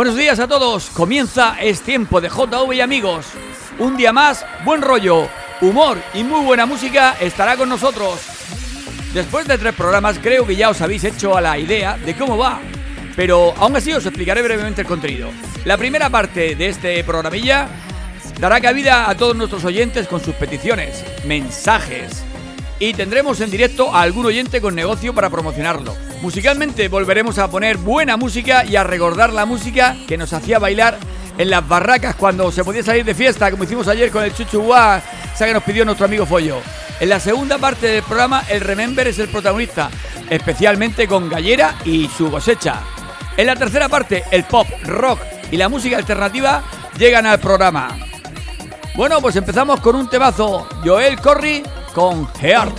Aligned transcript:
Buenos 0.00 0.16
días 0.16 0.40
a 0.40 0.48
todos. 0.48 0.88
Comienza 0.88 1.58
Es 1.60 1.82
Tiempo 1.82 2.22
de 2.22 2.30
JV 2.30 2.72
y 2.72 2.80
amigos. 2.80 3.26
Un 3.78 3.98
día 3.98 4.14
más, 4.14 4.46
buen 4.64 4.80
rollo, 4.80 5.28
humor 5.60 5.98
y 6.14 6.24
muy 6.24 6.42
buena 6.42 6.64
música 6.64 7.18
estará 7.20 7.54
con 7.58 7.68
nosotros. 7.68 8.18
Después 9.12 9.46
de 9.46 9.58
tres 9.58 9.74
programas 9.74 10.18
creo 10.18 10.46
que 10.46 10.56
ya 10.56 10.70
os 10.70 10.80
habéis 10.80 11.04
hecho 11.04 11.36
a 11.36 11.42
la 11.42 11.58
idea 11.58 11.98
de 11.98 12.16
cómo 12.16 12.38
va, 12.38 12.60
pero 13.14 13.52
aún 13.58 13.76
así 13.76 13.92
os 13.92 14.06
explicaré 14.06 14.40
brevemente 14.40 14.80
el 14.80 14.86
contenido. 14.86 15.28
La 15.66 15.76
primera 15.76 16.08
parte 16.08 16.54
de 16.54 16.68
este 16.68 17.04
programilla 17.04 17.68
dará 18.38 18.58
cabida 18.58 19.10
a 19.10 19.14
todos 19.14 19.36
nuestros 19.36 19.66
oyentes 19.66 20.08
con 20.08 20.24
sus 20.24 20.34
peticiones, 20.34 21.04
mensajes, 21.26 22.24
y 22.78 22.94
tendremos 22.94 23.38
en 23.42 23.50
directo 23.50 23.94
a 23.94 24.00
algún 24.00 24.24
oyente 24.24 24.62
con 24.62 24.74
negocio 24.74 25.14
para 25.14 25.28
promocionarlo. 25.28 25.94
Musicalmente 26.22 26.88
volveremos 26.88 27.38
a 27.38 27.48
poner 27.48 27.78
buena 27.78 28.18
música 28.18 28.64
y 28.64 28.76
a 28.76 28.84
recordar 28.84 29.32
la 29.32 29.46
música 29.46 29.96
que 30.06 30.18
nos 30.18 30.32
hacía 30.34 30.58
bailar 30.58 30.98
en 31.38 31.48
las 31.48 31.66
barracas 31.66 32.14
cuando 32.14 32.52
se 32.52 32.62
podía 32.62 32.82
salir 32.82 33.06
de 33.06 33.14
fiesta, 33.14 33.50
como 33.50 33.64
hicimos 33.64 33.88
ayer 33.88 34.10
con 34.10 34.22
el 34.22 34.34
chuchuá, 34.34 35.02
esa 35.34 35.46
que 35.46 35.54
nos 35.54 35.62
pidió 35.62 35.86
nuestro 35.86 36.04
amigo 36.04 36.26
Follo. 36.26 36.58
En 37.00 37.08
la 37.08 37.18
segunda 37.18 37.56
parte 37.56 37.86
del 37.86 38.02
programa, 38.02 38.44
el 38.50 38.60
Remember 38.60 39.06
es 39.08 39.18
el 39.18 39.28
protagonista, 39.28 39.90
especialmente 40.28 41.08
con 41.08 41.30
Gallera 41.30 41.76
y 41.86 42.06
su 42.08 42.30
cosecha. 42.30 42.80
En 43.38 43.46
la 43.46 43.56
tercera 43.56 43.88
parte, 43.88 44.24
el 44.30 44.44
pop, 44.44 44.66
rock 44.84 45.20
y 45.50 45.56
la 45.56 45.70
música 45.70 45.96
alternativa 45.96 46.62
llegan 46.98 47.24
al 47.24 47.40
programa. 47.40 47.96
Bueno, 48.94 49.22
pues 49.22 49.36
empezamos 49.36 49.80
con 49.80 49.96
un 49.96 50.10
temazo, 50.10 50.68
Joel 50.84 51.18
Corry 51.18 51.62
con 51.94 52.26
Heart. 52.34 52.78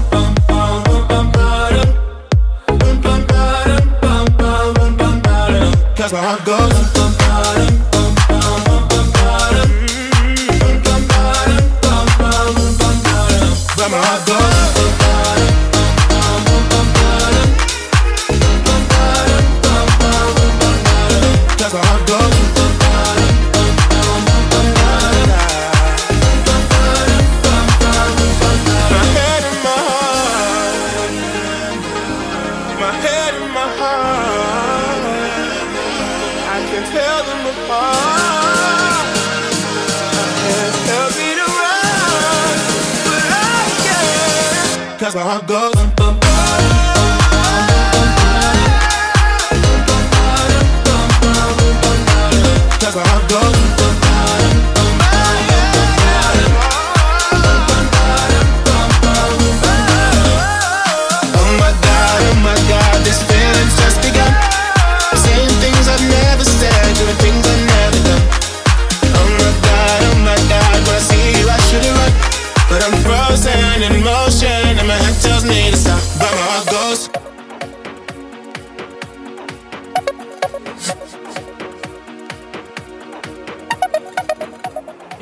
Cause 6.01 6.13
my 6.13 6.19
heart 6.19 6.43
goes 6.45 8.00
that's 45.13 45.25
where 45.25 45.25
I 45.25 45.45
go. 45.45 45.70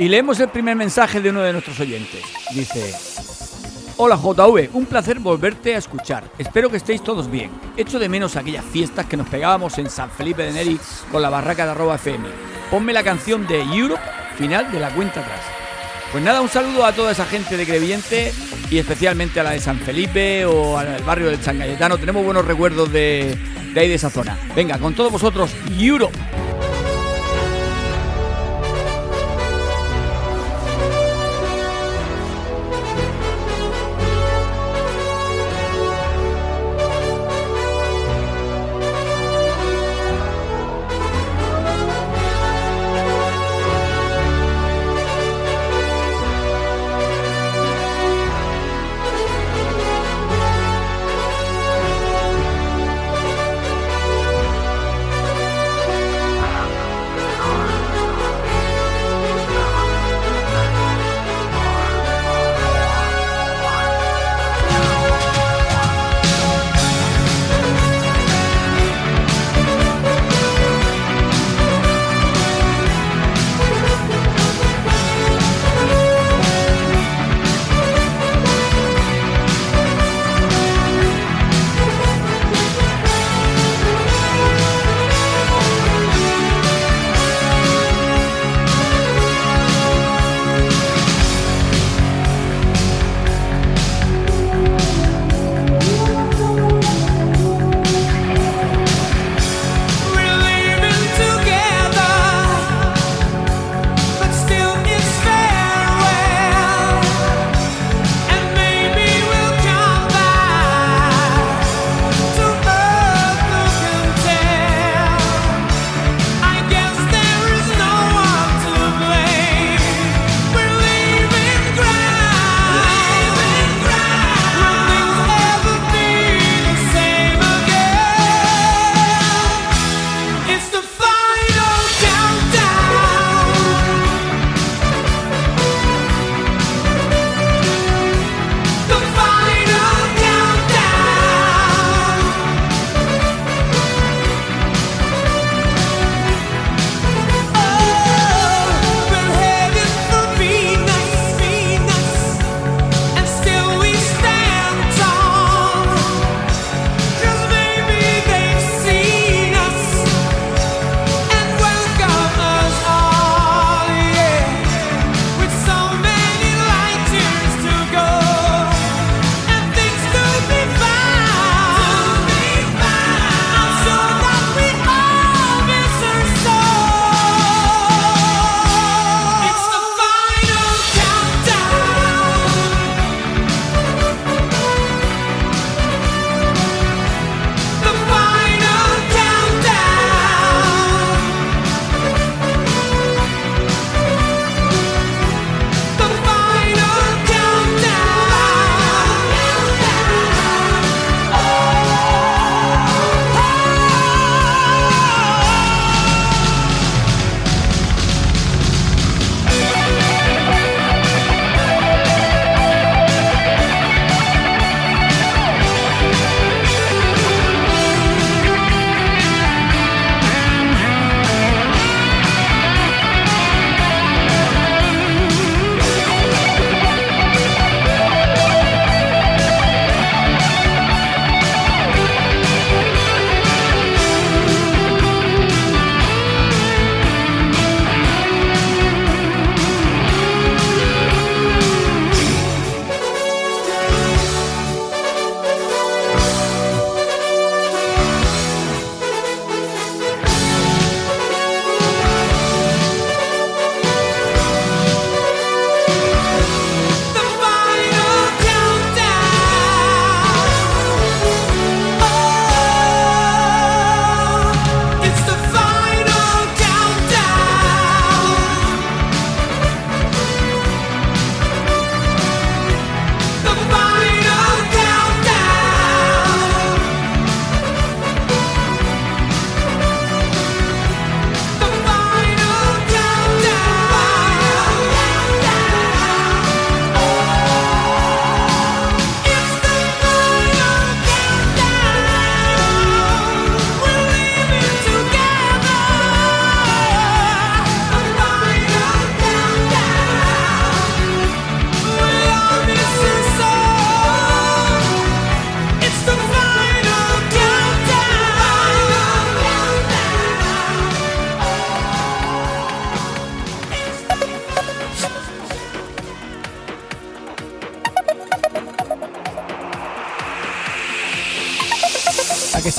Leemos 0.10 0.40
el 0.40 0.50
primer 0.50 0.76
mensaje 0.76 1.22
de 1.22 1.30
uno 1.30 1.42
de 1.42 1.54
nuestros 1.54 1.80
oyentes. 1.80 2.22
Dice, 2.54 2.94
Hola 3.98 4.16
JV, 4.18 4.70
un 4.74 4.86
placer 4.86 5.20
volverte 5.20 5.76
a 5.76 5.78
escuchar. 5.78 6.24
Espero 6.38 6.70
que 6.70 6.78
estéis 6.78 7.04
todos 7.04 7.30
bien. 7.30 7.52
Echo 7.78 8.00
de 8.00 8.10
menos 8.10 8.36
aquellas 8.36 8.66
fiestas 8.66 9.06
que 9.06 9.18
nos 9.18 9.28
pegábamos 9.28 9.78
en 9.78 9.90
San 9.90 10.10
Felipe 10.10 10.44
de 10.44 10.52
Neri 10.52 10.80
con 11.12 11.22
la 11.22 11.30
barraca 11.30 11.66
de 11.66 11.72
arroba 11.72 11.96
FM. 11.96 12.28
Ponme 12.72 12.92
la 12.92 13.04
canción 13.04 13.46
de 13.46 13.62
Europe, 13.62 14.02
final 14.38 14.72
de 14.72 14.80
la 14.80 14.90
cuenta 14.90 15.20
atrás. 15.20 15.42
Pues 16.12 16.24
nada, 16.24 16.42
un 16.42 16.50
saludo 16.50 16.86
a 16.86 16.94
toda 16.94 17.12
esa 17.12 17.26
gente 17.26 17.56
de 17.56 17.66
Crevillente 17.68 18.34
y 18.72 18.80
especialmente 18.80 19.40
a 19.42 19.44
la 19.44 19.52
de 19.52 19.60
San 19.60 19.78
Felipe 19.78 20.44
o 20.46 20.78
al 20.78 21.04
barrio 21.04 21.28
del 21.28 21.42
San 21.42 21.60
Cayetano. 21.60 22.00
Tenemos 22.00 22.26
buenos 22.26 22.46
recuerdos 22.46 22.92
de, 22.92 23.38
de 23.74 23.80
ahí 23.80 23.90
de 23.90 23.96
esa 23.96 24.10
zona. 24.10 24.36
Venga, 24.56 24.80
con 24.80 24.96
todos 24.96 25.12
vosotros, 25.12 25.52
Europe. 25.78 26.18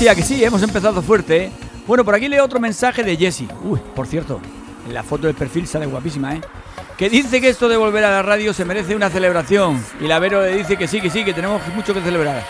Sí, 0.00 0.09
a 0.09 0.14
que 0.14 0.23
sí, 0.23 0.42
hemos 0.42 0.62
empezado 0.62 1.02
fuerte, 1.02 1.45
¿eh? 1.45 1.50
Bueno, 1.87 2.07
por 2.07 2.14
aquí 2.14 2.26
leo 2.26 2.42
otro 2.42 2.59
mensaje 2.59 3.02
de 3.02 3.19
Jessie. 3.19 3.47
Uy, 3.62 3.78
por 3.95 4.07
cierto, 4.07 4.40
en 4.87 4.95
la 4.95 5.02
foto 5.02 5.26
del 5.26 5.37
perfil 5.37 5.66
sale 5.66 5.85
guapísima, 5.85 6.37
¿eh? 6.37 6.40
Que 6.97 7.11
dice 7.11 7.38
que 7.38 7.50
esto 7.50 7.69
de 7.69 7.76
volver 7.76 8.04
a 8.04 8.11
la 8.11 8.23
radio 8.23 8.54
se 8.54 8.64
merece 8.64 8.97
una 8.97 9.11
celebración. 9.11 9.85
Y 10.00 10.07
la 10.07 10.19
Vero 10.19 10.40
le 10.40 10.57
dice 10.57 10.78
que 10.78 10.88
sí, 10.88 11.02
que 11.02 11.11
sí, 11.11 11.23
que 11.23 11.35
tenemos 11.35 11.61
mucho 11.75 11.92
que 11.92 12.00
celebrar. 12.00 12.42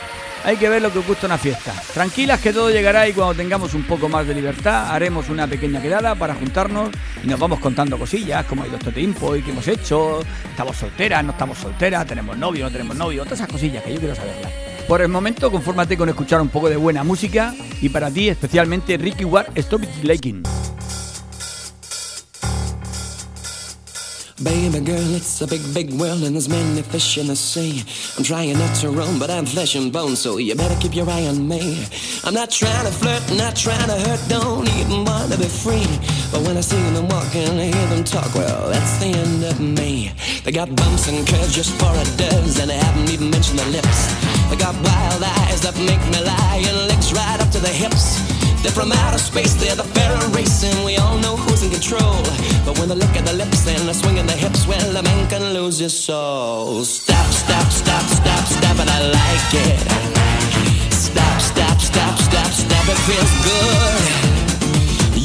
Hay 0.44 0.58
que 0.58 0.68
ver 0.68 0.80
lo 0.80 0.92
que 0.92 1.00
gusta 1.00 1.26
una 1.26 1.38
fiesta. 1.38 1.72
Tranquilas 1.92 2.40
que 2.40 2.52
todo 2.52 2.70
llegará 2.70 3.08
y 3.08 3.14
cuando 3.14 3.34
tengamos 3.34 3.74
un 3.74 3.82
poco 3.82 4.08
más 4.08 4.28
de 4.28 4.34
libertad 4.34 4.88
haremos 4.88 5.28
una 5.28 5.48
pequeña 5.48 5.82
quedada 5.82 6.14
para 6.14 6.36
juntarnos 6.36 6.90
y 7.24 7.26
nos 7.26 7.40
vamos 7.40 7.58
contando 7.58 7.98
cosillas, 7.98 8.46
como 8.46 8.62
ha 8.62 8.68
ido 8.68 8.76
este 8.76 8.92
tiempo 8.92 9.34
y 9.34 9.42
qué 9.42 9.50
hemos 9.50 9.66
hecho. 9.66 10.20
Estamos 10.48 10.76
solteras, 10.76 11.24
no 11.24 11.32
estamos 11.32 11.58
solteras, 11.58 12.06
tenemos 12.06 12.38
novio, 12.38 12.66
no 12.66 12.70
tenemos 12.70 12.96
novio, 12.96 13.24
todas 13.24 13.40
esas 13.40 13.50
cosillas 13.50 13.82
que 13.82 13.92
yo 13.92 13.98
quiero 13.98 14.14
saberlas. 14.14 14.69
Por 14.90 15.02
el 15.02 15.08
momento, 15.08 15.52
confórmate 15.52 15.96
con 15.96 16.08
escuchar 16.08 16.40
un 16.40 16.48
poco 16.48 16.68
de 16.68 16.74
buena 16.74 17.04
música 17.04 17.54
y 17.80 17.90
para 17.90 18.10
ti 18.10 18.28
especialmente 18.28 18.96
Ricky 18.96 19.24
Ward 19.24 19.56
Stop 19.56 19.84
It 19.84 20.02
Liking. 20.02 20.42
Baby 24.40 24.80
girl, 24.80 25.14
it's 25.14 25.42
a 25.42 25.46
big, 25.46 25.62
big 25.72 25.92
world 25.92 26.24
and 26.24 26.34
there's 26.34 26.48
many 26.48 26.82
fish 26.82 27.18
in 27.18 27.28
the 27.28 27.36
sea. 27.36 27.84
I'm 28.18 28.24
trying 28.24 28.58
not 28.58 28.74
to 28.80 28.90
roam, 28.90 29.20
but 29.20 29.30
I'm 29.30 29.46
flesh 29.46 29.76
and 29.76 29.92
bone, 29.92 30.16
so 30.16 30.38
you 30.38 30.56
better 30.56 30.74
keep 30.80 30.96
your 30.96 31.08
eye 31.08 31.28
on 31.28 31.46
me. 31.46 31.86
I'm 32.24 32.34
not 32.34 32.50
trying 32.50 32.84
to 32.84 32.90
flirt, 32.90 33.22
not 33.38 33.54
trying 33.54 33.86
to 33.86 34.08
hurt, 34.08 34.20
don't 34.28 34.68
even 34.80 35.04
want 35.04 35.30
to 35.30 35.38
be 35.38 35.46
free. 35.46 35.86
But 36.32 36.42
when 36.42 36.56
I 36.56 36.62
see 36.62 36.82
them 36.90 37.06
walking 37.06 37.46
and 37.46 37.72
hear 37.72 37.86
them 37.94 38.02
talk, 38.02 38.34
well, 38.34 38.68
that's 38.68 38.98
the 38.98 39.06
end 39.06 39.44
of 39.44 39.60
me. 39.60 40.10
They 40.42 40.50
got 40.50 40.74
bumps 40.74 41.06
and 41.06 41.24
curves 41.28 41.54
just 41.54 41.78
for 41.78 41.92
a 41.94 42.04
does, 42.16 42.58
and 42.58 42.70
they 42.70 42.76
haven't 42.76 43.08
even 43.08 43.30
mentioned 43.30 43.60
the 43.60 43.66
lips. 43.66 44.29
They 44.50 44.56
got 44.56 44.74
wild 44.82 45.22
eyes 45.22 45.60
that 45.62 45.78
make 45.78 46.02
me 46.10 46.18
lie 46.26 46.62
and 46.66 46.88
legs 46.90 47.12
right 47.14 47.40
up 47.40 47.50
to 47.54 47.60
the 47.60 47.70
hips. 47.70 48.18
They're 48.62 48.72
from 48.72 48.90
outer 48.90 49.18
space, 49.18 49.54
they're 49.54 49.76
the 49.76 49.88
pharaoh 49.94 50.28
race, 50.34 50.64
and 50.64 50.84
we 50.84 50.98
all 50.98 51.16
know 51.18 51.36
who's 51.36 51.62
in 51.62 51.70
control. 51.70 52.18
But 52.66 52.76
when 52.78 52.88
they 52.88 52.96
look 52.96 53.14
at 53.16 53.24
the 53.24 53.32
lips 53.32 53.66
and 53.68 53.88
the 53.88 53.94
swing 53.94 54.16
the 54.26 54.34
hips, 54.34 54.66
well, 54.66 54.96
a 54.96 55.02
man 55.02 55.28
can 55.30 55.54
lose 55.54 55.78
his 55.78 55.96
soul. 55.96 56.84
Stop, 56.84 57.26
stop, 57.30 57.70
stop, 57.70 58.02
stop, 58.10 58.44
stop, 58.44 58.76
and 58.82 58.90
I 58.90 59.00
like 59.14 59.52
it. 59.54 59.80
Stop, 60.92 61.40
stop, 61.40 61.78
stop, 61.80 62.18
stop, 62.18 62.50
stop, 62.50 62.84
it 62.90 63.00
feels 63.06 63.34
good. 63.46 64.02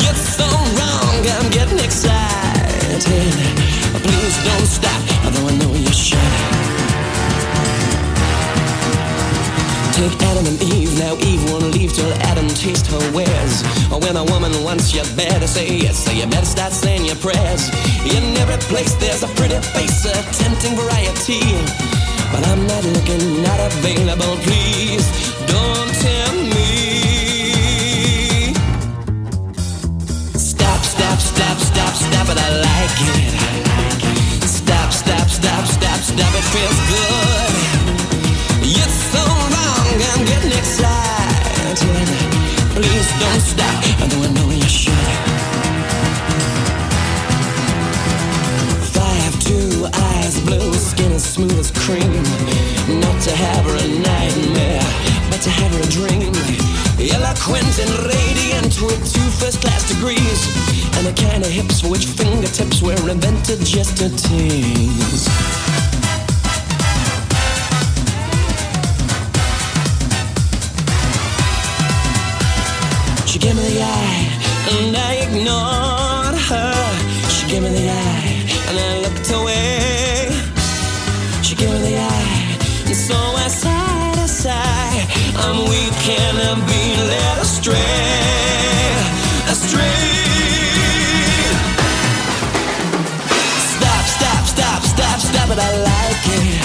You're 0.05 0.21
so 0.37 0.47
wrong, 0.77 1.17
I'm 1.35 1.49
getting 1.49 1.79
excited. 1.79 3.01
Please 4.05 4.37
don't 4.45 4.67
stop, 4.69 5.01
Take 9.95 10.21
Adam 10.23 10.45
and 10.45 10.61
Eve, 10.61 10.91
now 10.99 11.15
Eve 11.23 11.41
won't 11.49 11.71
leave 11.71 11.93
till 11.93 12.11
Adam 12.27 12.49
taste 12.49 12.85
her 12.87 13.11
wares. 13.15 13.63
Or 13.89 13.99
when 14.01 14.17
a 14.17 14.25
woman 14.25 14.51
wants 14.61 14.93
you 14.93 15.01
better 15.15 15.47
say 15.47 15.71
yes, 15.71 16.03
so 16.03 16.11
you 16.11 16.27
better 16.27 16.45
start 16.45 16.73
saying 16.73 17.05
your 17.05 17.15
prayers. 17.15 17.69
In 18.03 18.35
every 18.35 18.57
place 18.67 18.93
there's 18.95 19.23
a 19.23 19.27
pretty 19.39 19.55
face, 19.71 20.03
a 20.03 20.11
tempting 20.35 20.75
variety. 20.75 21.39
But 22.27 22.45
I'm 22.45 22.67
not 22.67 22.83
looking, 22.83 23.41
not 23.41 23.59
available, 23.71 24.35
please 24.43 25.07
don't 25.47 25.91
tempt 26.03 26.43
me. 26.53 26.73
Stop, 30.35 30.81
stop, 30.83 31.19
stop, 31.23 31.57
stop, 31.57 31.93
stop 31.95 32.27
it, 32.35 32.37
I 32.37 32.49
like 32.67 32.99
it. 33.15 34.43
Stop, 34.43 34.91
stop, 34.91 35.29
stop, 35.29 35.65
stop, 35.65 35.99
stop, 36.03 36.33
it 36.35 36.43
feels 36.51 36.79
good. 36.91 37.54
Cream. 51.85 52.23
Not 52.99 53.21
to 53.21 53.31
have 53.31 53.63
her 53.65 53.77
a 53.77 53.87
nightmare, 54.01 54.89
but 55.29 55.39
to 55.45 55.51
have 55.51 55.71
her 55.75 55.81
a 55.85 55.91
dream. 55.93 56.33
Eloquent 56.97 57.77
and 57.77 57.91
radiant 58.09 58.73
with 58.81 59.01
two 59.13 59.29
first 59.37 59.61
class 59.61 59.87
degrees. 59.87 60.39
And 60.97 61.05
the 61.05 61.13
kind 61.13 61.43
of 61.43 61.49
hips 61.49 61.81
for 61.81 61.89
which 61.89 62.05
fingertips 62.05 62.81
were 62.81 62.97
invented 63.07 63.59
just 63.63 63.97
to 63.97 64.09
tease. 64.09 65.29
She 73.29 73.37
gave 73.37 73.55
me 73.55 73.61
the 73.61 73.81
eye, 73.83 74.23
and 74.73 74.97
I 74.97 75.13
ignored 75.25 76.37
her. 76.49 76.73
She 77.29 77.47
gave 77.51 77.61
me 77.61 77.69
the 77.69 77.89
eye, 77.91 78.31
and 78.69 78.75
I 78.79 78.91
looked 79.05 79.29
away. 79.31 79.84
Me 81.57 81.67
the 81.67 81.97
eye, 81.97 82.57
and 82.85 82.95
so 82.95 83.15
I 83.15 83.47
sighed 83.47 84.17
a 84.17 84.27
sigh. 84.27 85.07
I'm 85.37 85.69
weak 85.69 86.09
and 86.09 86.37
I'm 86.37 86.59
being 86.67 86.99
led 87.07 87.37
astray, 87.39 87.75
astray. 89.47 90.03
Stop, 93.71 94.05
stop, 94.15 94.43
stop, 94.45 94.81
stop, 94.83 95.19
stop 95.19 95.49
it, 95.49 95.59
I 95.59 95.71
like 95.89 96.25
it. 96.39 96.59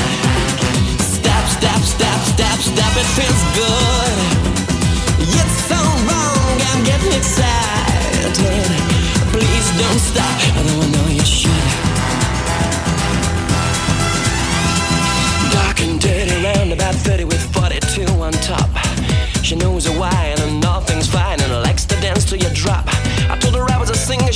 Stop, 1.01 1.45
stop, 1.49 1.83
stop, 1.83 2.21
stop, 2.33 2.59
stop, 2.59 2.93
it 2.97 3.09
feels 3.15 3.43
good. 3.55 4.17
It's 5.39 5.57
so 5.71 5.81
wrong, 6.07 6.57
I'm 6.71 6.83
getting 6.83 7.13
excited. 7.13 8.35
Please 9.35 9.69
don't 9.79 10.01
stop, 10.01 10.37
I 10.57 10.63
know 10.91 11.07
you 11.09 11.25
should. 11.25 11.90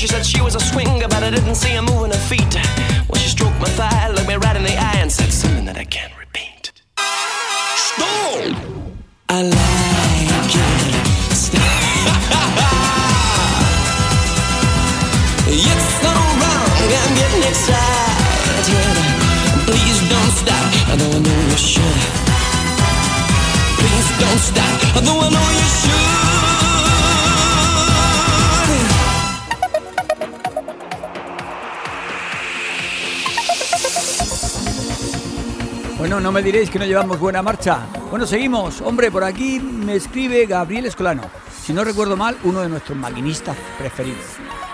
She 0.04 0.08
said 0.08 0.26
she 0.26 0.42
was 0.42 0.54
a 0.54 0.61
swinger, 0.61 1.08
but 1.08 1.23
I 1.23 1.30
didn't 1.30 1.54
see 1.54 1.70
her 1.70 1.80
moving 1.80 2.11
her 2.11 2.18
feet. 2.28 2.74
No 36.25 36.33
me 36.33 36.43
diréis 36.43 36.71
que 36.71 36.78
no 36.78 36.87
llevamos 36.87 37.21
buena 37.21 37.43
marcha. 37.43 37.81
Bueno, 38.09 38.26
seguimos. 38.26 38.81
Hombre, 38.81 39.11
por 39.11 39.23
aquí 39.23 39.61
me 39.61 39.97
escribe 39.97 40.47
Gabriel 40.47 40.87
Escolano. 40.87 41.21
Si 41.62 41.75
no 41.75 41.85
recuerdo 41.85 42.16
mal, 42.16 42.35
uno 42.45 42.62
de 42.62 42.71
nuestros 42.71 42.97
maquinistas 42.97 43.54
preferidos. 43.78 44.25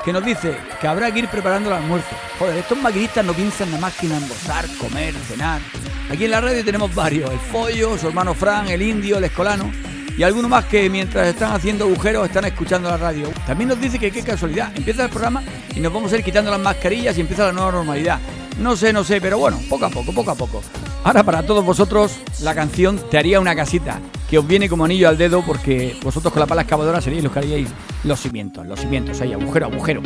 Que 0.04 0.12
nos 0.12 0.24
dice 0.24 0.56
que 0.80 0.86
habrá 0.86 1.10
que 1.10 1.18
ir 1.18 1.28
preparando 1.28 1.68
el 1.68 1.74
almuerzo. 1.74 2.06
Joder, 2.38 2.56
estos 2.56 2.78
maquinistas 2.78 3.24
no 3.24 3.32
piensan 3.32 3.68
nada 3.68 3.80
más 3.80 3.96
que 3.96 4.06
en 4.06 4.12
almorzar, 4.12 4.64
comer, 4.76 5.12
cenar. 5.26 5.60
Aquí 6.08 6.26
en 6.26 6.30
la 6.30 6.40
radio 6.40 6.64
tenemos 6.64 6.94
varios. 6.94 7.28
El 7.28 7.40
Follo, 7.40 7.98
su 7.98 8.06
hermano 8.06 8.32
Fran, 8.32 8.68
el 8.68 8.80
Indio, 8.80 9.18
el 9.18 9.24
Escolano. 9.24 9.72
Y 10.16 10.22
algunos 10.22 10.48
más 10.48 10.66
que 10.66 10.88
mientras 10.88 11.26
están 11.26 11.52
haciendo 11.52 11.86
agujeros 11.86 12.28
están 12.28 12.44
escuchando 12.44 12.88
la 12.90 12.96
radio. 12.96 13.28
También 13.44 13.70
nos 13.70 13.80
dice 13.80 13.98
que 13.98 14.12
qué 14.12 14.22
casualidad. 14.22 14.70
Empieza 14.76 15.02
el 15.02 15.10
programa 15.10 15.42
y 15.74 15.80
nos 15.80 15.92
vamos 15.92 16.12
a 16.12 16.16
ir 16.16 16.22
quitando 16.22 16.52
las 16.52 16.60
mascarillas 16.60 17.18
y 17.18 17.22
empieza 17.22 17.46
la 17.46 17.52
nueva 17.52 17.72
normalidad. 17.72 18.20
No 18.60 18.76
sé, 18.76 18.92
no 18.92 19.02
sé, 19.02 19.20
pero 19.20 19.36
bueno, 19.36 19.58
poco 19.68 19.86
a 19.86 19.90
poco, 19.90 20.12
poco 20.12 20.30
a 20.30 20.36
poco. 20.36 20.62
Ahora 21.02 21.22
para 21.22 21.42
todos 21.42 21.64
vosotros 21.64 22.18
la 22.42 22.54
canción 22.54 22.98
Te 23.10 23.18
haría 23.18 23.40
una 23.40 23.56
casita, 23.56 24.00
que 24.28 24.38
os 24.38 24.46
viene 24.46 24.68
como 24.68 24.84
anillo 24.84 25.08
al 25.08 25.16
dedo 25.16 25.42
porque 25.42 25.96
vosotros 26.02 26.32
con 26.32 26.40
la 26.40 26.46
pala 26.46 26.62
excavadora 26.62 27.00
seríais 27.00 27.24
los 27.24 27.32
que 27.32 27.38
haríais 27.38 27.68
los 28.04 28.20
cimientos, 28.20 28.66
los 28.66 28.80
cimientos, 28.80 29.20
ahí, 29.20 29.32
agujero, 29.32 29.66
agujero. 29.66 30.02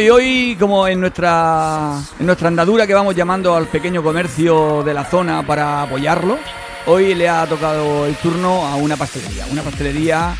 Y 0.00 0.08
hoy, 0.08 0.56
como 0.58 0.88
en 0.88 0.98
nuestra, 1.00 1.92
en 2.18 2.24
nuestra 2.24 2.48
andadura 2.48 2.86
que 2.86 2.94
vamos 2.94 3.14
llamando 3.14 3.54
al 3.54 3.66
pequeño 3.66 4.02
comercio 4.02 4.82
de 4.82 4.94
la 4.94 5.04
zona 5.04 5.42
para 5.46 5.82
apoyarlo, 5.82 6.38
hoy 6.86 7.14
le 7.14 7.28
ha 7.28 7.46
tocado 7.46 8.06
el 8.06 8.14
turno 8.16 8.66
a 8.66 8.76
una 8.76 8.96
pastelería. 8.96 9.44
Una 9.52 9.62
pastelería 9.62 10.34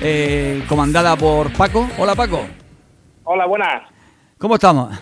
eh, 0.00 0.64
comandada 0.66 1.14
por 1.16 1.52
Paco. 1.52 1.88
Hola, 1.98 2.14
Paco. 2.14 2.40
Hola, 3.24 3.46
buenas. 3.46 3.82
¿Cómo 4.38 4.54
estamos? 4.54 4.98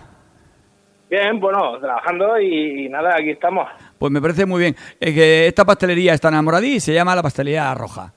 Bien, 1.09 1.39
bueno, 1.39 1.79
trabajando 1.79 2.41
y, 2.41 2.87
y 2.87 2.89
nada, 2.89 3.15
aquí 3.17 3.31
estamos. 3.31 3.69
Pues 3.97 4.11
me 4.11 4.21
parece 4.21 4.45
muy 4.45 4.61
bien. 4.61 4.77
Es 4.99 5.15
que 5.15 5.47
esta 5.47 5.65
pastelería 5.65 6.15
está 6.15 6.29
enamoradí 6.29 6.75
y 6.75 6.81
se 6.81 6.93
llama 6.93 7.15
la 7.15 7.23
Pastelería 7.23 7.73
Roja. 7.75 8.13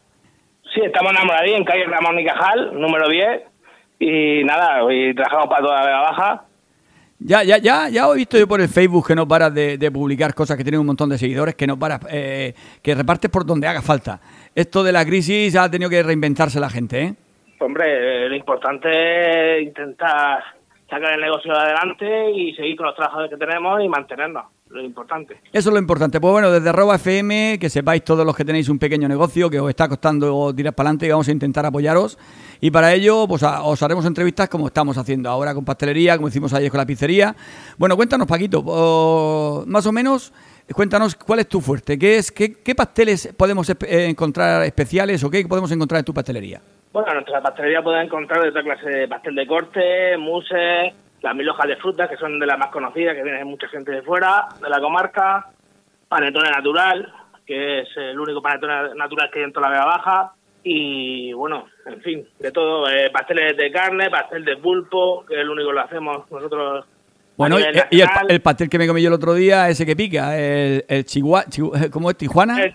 Sí, 0.73 0.82
estamos 0.84 1.12
enamorados 1.12 1.49
en 1.49 1.63
calle 1.65 1.86
Ramón 1.86 2.19
y 2.19 2.25
Cajal, 2.25 2.79
número 2.79 3.08
10. 3.08 3.53
Y 4.06 4.44
nada, 4.44 4.80
trabajamos 5.16 5.48
para 5.48 5.62
toda 5.62 5.84
la 5.84 6.02
Baja. 6.02 6.44
Ya, 7.20 7.42
ya, 7.42 7.58
ya, 7.58 7.88
ya 7.88 8.06
he 8.10 8.16
visto 8.16 8.38
yo 8.38 8.48
por 8.48 8.60
el 8.60 8.68
Facebook 8.68 9.08
que 9.08 9.16
no 9.16 9.26
paras 9.26 9.54
de, 9.54 9.78
de 9.78 9.92
publicar 9.92 10.34
cosas 10.34 10.58
que 10.58 10.63
tienen 10.63 10.82
un 10.82 10.88
montón 10.88 11.10
de 11.10 11.18
seguidores, 11.18 11.56
que 11.56 11.66
no 11.66 11.80
paras, 11.80 12.02
eh, 12.12 12.54
que 12.82 12.96
repartes 12.96 13.32
por 13.32 13.46
donde 13.46 13.66
haga 13.66 13.82
falta. 13.82 14.20
Esto 14.54 14.84
de 14.84 14.92
la 14.92 15.06
crisis 15.06 15.56
ha 15.56 15.72
tenido 15.72 15.89
que 15.89 16.04
reinventarse 16.04 16.60
la 16.60 16.70
gente, 16.70 17.02
¿eh? 17.02 17.13
Hombre, 17.60 18.26
eh, 18.26 18.30
lo 18.30 18.36
importante 18.36 18.89
es 19.60 19.63
intentar 19.63 20.44
sacar 20.89 21.13
el 21.13 21.22
negocio 21.22 21.54
adelante 21.54 22.32
y 22.32 22.54
seguir 22.56 22.76
con 22.76 22.88
los 22.88 22.96
trabajadores 22.96 23.32
que 23.32 23.38
tenemos 23.38 23.82
y 23.82 23.88
mantenernos. 23.88 24.44
Lo 24.70 24.82
importante. 24.82 25.36
Eso 25.52 25.70
es 25.70 25.74
lo 25.74 25.80
importante. 25.80 26.20
Pues 26.20 26.32
bueno, 26.32 26.50
desde 26.50 26.68
arroba 26.68 26.96
FM, 26.96 27.60
que 27.60 27.70
sepáis 27.70 28.04
todos 28.04 28.26
los 28.26 28.36
que 28.36 28.44
tenéis 28.44 28.70
un 28.70 28.80
pequeño 28.80 29.08
negocio 29.08 29.48
que 29.48 29.60
os 29.60 29.70
está 29.70 29.88
costando 29.88 30.54
tirar 30.54 30.74
para 30.74 30.89
adelante 30.89 31.06
y 31.06 31.10
vamos 31.10 31.28
a 31.28 31.32
intentar 31.32 31.63
apoyaros. 31.66 32.18
Y 32.63 32.71
para 32.71 32.93
ello, 32.93 33.28
pues 33.28 33.43
os 33.43 33.84
haremos 33.84 34.06
entrevistas 34.06 34.47
como 34.47 34.67
estamos 34.67 34.97
haciendo 34.97 35.30
ahora 35.30 35.54
con 35.54 35.65
pastelería, 35.65 36.15
como 36.15 36.30
hicimos 36.30 36.54
ayer 36.54 36.71
con 36.71 36.78
la 36.78 36.86
pizzería. 36.86 37.36
Bueno, 37.78 37.97
cuéntanos, 37.97 38.26
Paquito, 38.26 39.65
más 39.67 39.86
o 39.86 39.91
menos, 39.91 40.32
cuéntanos 40.73 41.13
cuál 41.15 41.39
es 41.39 41.49
tu 41.49 41.60
fuerte. 41.60 41.99
¿Qué, 41.99 42.15
es, 42.15 42.32
qué, 42.32 42.73
pasteles 42.73 43.36
podemos 43.36 43.69
eh, 43.69 44.06
encontrar 44.08 44.63
especiales 44.63 45.21
o 45.26 45.30
qué 45.30 45.45
podemos 45.45 45.73
encontrar 45.73 45.99
en 45.99 46.06
tu 46.06 46.13
pastelería? 46.13 46.62
Bueno, 46.93 47.10
en 47.10 47.15
nuestra 47.15 47.41
pastelería 47.41 47.84
pueden 47.84 48.06
encontrar 48.06 48.41
de 48.41 48.47
otra 48.47 48.63
clase 48.63 48.89
de 48.89 49.08
pastel 49.10 49.36
de 49.36 49.45
corte, 49.45 50.15
mousse, 50.17 50.93
las 51.21 51.36
mil 51.36 51.49
hojas 51.49 51.67
de 51.67 51.76
frutas, 51.76 52.10
que 52.10 52.15
son 52.15 52.39
de 52.39 52.45
las 52.45 52.58
más 52.58 52.69
conocidas, 52.69 53.13
que 53.13 53.23
viene 53.23 53.43
mucha 53.43 53.67
gente 53.67 53.91
de 53.91 54.04
fuera, 54.04 54.47
de 54.62 54.69
la 54.69 54.80
comarca, 54.80 55.49
panetone 56.08 56.49
natural, 56.49 57.13
que 57.45 57.82
es 57.82 57.89
el 57.97 58.17
único 58.17 58.41
panetone 58.41 58.95
natural 58.95 59.30
que 59.34 59.39
hay 59.39 59.45
en 59.47 59.52
toda 59.52 59.67
la 59.67 59.73
Vega 59.73 59.86
Baja, 59.86 60.34
y 60.63 61.34
bueno, 61.34 61.65
en 61.86 62.02
fin, 62.02 62.28
de 62.39 62.52
todo, 62.52 62.89
eh, 62.89 63.10
pasteles 63.12 63.58
de 63.58 63.71
carne, 63.71 64.10
pastel 64.10 64.45
de 64.45 64.58
pulpo, 64.58 65.26
que 65.28 65.36
es 65.36 65.41
el 65.41 65.49
único 65.49 65.69
que 65.69 65.76
lo 65.76 65.82
hacemos 65.82 66.32
nosotros. 66.32 66.86
Bueno, 67.36 67.58
y, 67.60 68.02
el, 68.30 68.41
pastel 68.41 68.69
que 68.69 68.78
me 68.78 68.88
comí 68.88 69.02
yo 69.02 69.08
el 69.08 69.13
otro 69.15 69.34
día, 69.34 69.67
ese 69.69 69.86
que 69.86 69.95
pica, 69.95 70.38
el, 70.38 70.86
el 70.88 71.04
chigua, 71.06 71.45
chihu- 71.45 71.89
¿cómo 71.91 72.10
es? 72.10 72.17
¿Tijuana? 72.17 72.62
El- 72.63 72.73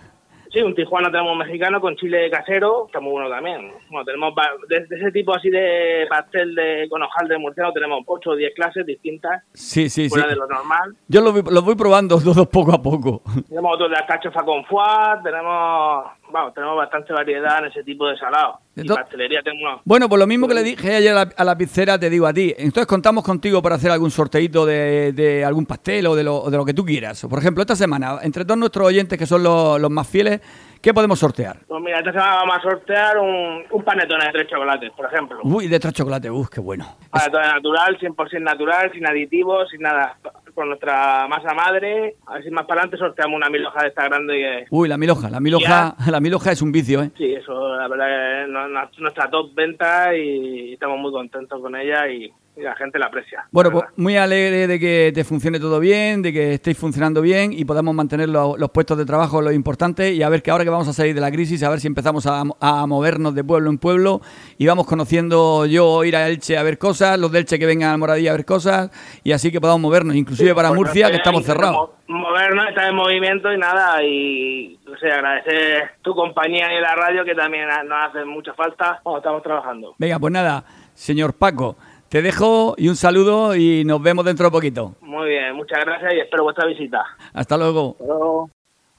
Sí, 0.51 0.61
un 0.63 0.73
Tijuana 0.73 1.11
tenemos 1.11 1.37
mexicano 1.37 1.79
con 1.79 1.95
chile 1.95 2.27
casero, 2.31 2.87
está 2.87 2.99
muy 2.99 3.11
bueno 3.11 3.29
también. 3.29 3.71
Bueno, 3.91 4.03
tenemos 4.03 4.33
de, 4.67 4.83
de 4.87 4.95
ese 4.95 5.11
tipo 5.11 5.31
así 5.35 5.47
de 5.51 6.07
pastel 6.09 6.55
de 6.55 6.87
con 6.89 7.03
hojal 7.03 7.27
de 7.27 7.37
murciano 7.37 7.71
tenemos 7.71 8.01
8 8.07 8.31
o 8.31 8.35
10 8.35 8.55
clases 8.55 8.83
distintas, 8.83 9.43
Sí, 9.53 9.91
sí, 9.91 10.05
sí. 10.05 10.09
fuera 10.09 10.27
de 10.27 10.35
lo 10.35 10.47
normal. 10.47 10.95
Yo 11.07 11.21
los 11.21 11.33
voy, 11.33 11.43
los 11.53 11.63
voy 11.63 11.75
probando 11.75 12.17
todos 12.23 12.47
poco 12.47 12.73
a 12.73 12.81
poco. 12.81 13.21
Tenemos 13.47 13.75
otros 13.75 13.91
de 13.91 13.97
alcachofa 13.97 14.41
con 14.43 14.65
foie, 14.65 15.21
tenemos, 15.23 16.05
vamos, 16.31 16.53
tenemos 16.53 16.75
bastante 16.77 17.13
variedad 17.13 17.59
en 17.59 17.65
ese 17.65 17.83
tipo 17.83 18.07
de 18.07 18.17
salado. 18.17 18.59
Y 18.75 18.87
pastelería 18.87 19.41
tenemos 19.43 19.81
Bueno, 19.83 20.07
pues 20.07 20.19
lo 20.19 20.27
mismo 20.27 20.47
que 20.47 20.53
le 20.53 20.63
dije 20.63 20.95
ayer 20.95 21.11
a 21.11 21.25
la, 21.25 21.31
a 21.35 21.43
la 21.43 21.57
pizzera, 21.57 21.99
te 21.99 22.09
digo 22.09 22.25
a 22.27 22.33
ti. 22.33 22.53
Entonces 22.57 22.87
contamos 22.87 23.23
contigo 23.23 23.61
para 23.61 23.75
hacer 23.75 23.91
algún 23.91 24.11
sorteito 24.11 24.65
de, 24.65 25.11
de 25.13 25.43
algún 25.43 25.65
pastel 25.65 26.07
o 26.07 26.15
de, 26.15 26.23
lo, 26.23 26.49
de 26.49 26.57
lo 26.57 26.65
que 26.65 26.73
tú 26.73 26.85
quieras. 26.85 27.25
Por 27.29 27.39
ejemplo, 27.39 27.61
esta 27.61 27.75
semana, 27.75 28.19
entre 28.21 28.45
todos 28.45 28.57
nuestros 28.57 28.87
oyentes 28.87 29.19
que 29.19 29.25
son 29.25 29.43
los, 29.43 29.79
los 29.79 29.91
más 29.91 30.07
fieles, 30.07 30.39
¿qué 30.81 30.93
podemos 30.93 31.19
sortear? 31.19 31.57
Pues 31.67 31.81
mira, 31.81 31.99
esta 31.99 32.11
semana 32.11 32.35
vamos 32.35 32.57
a 32.57 32.61
sortear 32.61 33.17
un, 33.17 33.63
un 33.69 33.83
panetone 33.83 34.25
de 34.25 34.31
tres 34.31 34.47
chocolates, 34.47 34.91
por 34.91 35.05
ejemplo. 35.05 35.39
Uy, 35.43 35.67
de 35.67 35.79
tres 35.79 35.93
chocolates, 35.93 36.31
uy, 36.31 36.45
qué 36.51 36.59
bueno. 36.59 36.97
Panetone 37.09 37.47
natural, 37.47 37.97
100% 37.99 38.41
natural, 38.41 38.91
sin 38.93 39.07
aditivos, 39.07 39.69
sin 39.69 39.81
nada. 39.81 40.17
Con 40.53 40.67
nuestra 40.67 41.27
masa 41.27 41.53
madre. 41.53 42.15
A 42.25 42.33
ver 42.33 42.43
si 42.43 42.51
más 42.51 42.65
para 42.65 42.81
adelante 42.81 42.97
sorteamos 42.97 43.37
una 43.37 43.49
miloja 43.49 43.81
de 43.81 43.89
esta 43.89 44.03
grande 44.05 44.33
que... 44.33 44.65
Uy, 44.69 44.89
la 44.89 44.97
miloja, 44.97 45.29
la 45.29 45.39
miloja, 45.39 45.95
la 46.07 46.19
miloja 46.19 46.51
es 46.51 46.61
un 46.61 46.71
vicio, 46.71 47.01
¿eh? 47.01 47.11
Sí, 47.17 47.33
eso 47.33 47.75
la 47.75 47.87
verdad 47.87 48.43
es 48.43 48.99
nuestra 48.99 49.29
top 49.29 49.53
venta 49.53 50.15
y 50.15 50.73
estamos 50.73 50.99
muy 50.99 51.11
contentos 51.11 51.61
con 51.61 51.75
ella 51.75 52.09
y, 52.09 52.31
y 52.59 52.63
la 52.63 52.75
gente 52.75 52.99
la 52.99 53.05
aprecia. 53.07 53.45
Bueno, 53.51 53.69
la 53.69 53.73
pues 53.75 53.85
muy 53.95 54.17
alegre 54.17 54.67
de 54.67 54.79
que 54.79 55.11
te 55.13 55.23
funcione 55.23 55.59
todo 55.59 55.79
bien, 55.79 56.21
de 56.21 56.33
que 56.33 56.53
estéis 56.55 56.77
funcionando 56.77 57.21
bien 57.21 57.53
y 57.53 57.63
podamos 57.65 57.95
mantener 57.95 58.29
lo- 58.29 58.57
los 58.57 58.69
puestos 58.71 58.97
de 58.97 59.05
trabajo, 59.05 59.41
lo 59.41 59.51
importante, 59.51 60.11
y 60.13 60.21
a 60.23 60.29
ver 60.29 60.41
que 60.41 60.51
ahora 60.51 60.63
que 60.63 60.69
vamos 60.69 60.87
a 60.87 60.93
salir 60.93 61.15
de 61.15 61.21
la 61.21 61.31
crisis, 61.31 61.63
a 61.63 61.69
ver 61.69 61.79
si 61.79 61.87
empezamos 61.87 62.25
a, 62.27 62.43
a 62.59 62.85
movernos 62.85 63.33
de 63.35 63.43
pueblo 63.43 63.69
en 63.69 63.77
pueblo 63.77 64.21
y 64.57 64.65
vamos 64.67 64.85
conociendo 64.85 65.65
yo 65.65 66.03
ir 66.03 66.15
a 66.15 66.27
Elche 66.27 66.57
a 66.57 66.63
ver 66.63 66.77
cosas, 66.77 67.17
los 67.19 67.31
de 67.31 67.39
Elche 67.39 67.57
que 67.59 67.65
vengan 67.65 67.93
a 67.93 67.97
Moradilla 67.97 68.31
a 68.31 68.35
ver 68.35 68.45
cosas, 68.45 68.91
y 69.23 69.31
así 69.31 69.51
que 69.51 69.61
podamos 69.61 69.81
movernos, 69.81 70.15
inclusive 70.15 70.53
para 70.53 70.69
Pues 70.69 70.77
Murcia, 70.79 71.09
que 71.09 71.17
estamos 71.17 71.45
cerrados. 71.45 71.91
Movernos, 72.07 72.69
estar 72.69 72.89
en 72.89 72.95
movimiento 72.95 73.53
y 73.53 73.57
nada, 73.59 74.03
y 74.03 74.79
no 74.85 74.97
sé, 74.97 75.11
agradecer 75.11 75.91
tu 76.01 76.15
compañía 76.15 76.65
y 76.75 76.81
la 76.81 76.95
radio 76.95 77.23
que 77.23 77.35
también 77.35 77.67
nos 77.87 78.09
hace 78.09 78.25
mucha 78.25 78.53
falta 78.55 78.99
cuando 79.03 79.19
estamos 79.19 79.43
trabajando. 79.43 79.93
Venga, 79.99 80.17
pues 80.17 80.33
nada, 80.33 80.63
señor 80.95 81.33
Paco, 81.35 81.77
te 82.09 82.21
dejo 82.21 82.75
y 82.77 82.89
un 82.89 82.95
saludo 82.95 83.55
y 83.55 83.85
nos 83.85 84.01
vemos 84.01 84.25
dentro 84.25 84.47
de 84.47 84.51
poquito. 84.51 84.95
Muy 85.01 85.29
bien, 85.29 85.55
muchas 85.55 85.79
gracias 85.85 86.13
y 86.15 86.19
espero 86.19 86.43
vuestra 86.43 86.67
visita. 86.67 87.05
Hasta 87.33 87.57
luego. 87.57 87.95
Hasta 87.99 88.13
luego. 88.13 88.49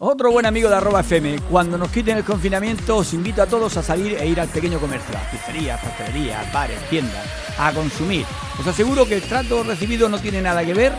Otro 0.02 0.32
buen 0.32 0.46
amigo 0.46 0.70
de 0.70 0.76
arroba 0.76 1.00
FM. 1.00 1.40
Cuando 1.50 1.76
nos 1.76 1.90
quiten 1.90 2.16
el 2.16 2.24
confinamiento, 2.24 2.96
os 2.96 3.12
invito 3.12 3.42
a 3.42 3.46
todos 3.46 3.76
a 3.76 3.82
salir 3.82 4.16
e 4.18 4.26
ir 4.26 4.40
al 4.40 4.48
pequeño 4.48 4.78
comercio, 4.78 5.14
a 5.14 5.30
pizzerías, 5.30 5.78
pastelerías, 5.78 6.50
bares, 6.54 6.78
tiendas, 6.88 7.22
a 7.58 7.70
consumir. 7.74 8.24
Os 8.58 8.66
aseguro 8.66 9.04
que 9.04 9.16
el 9.16 9.22
trato 9.22 9.62
recibido 9.62 10.08
no 10.08 10.18
tiene 10.18 10.40
nada 10.40 10.64
que 10.64 10.72
ver 10.72 10.92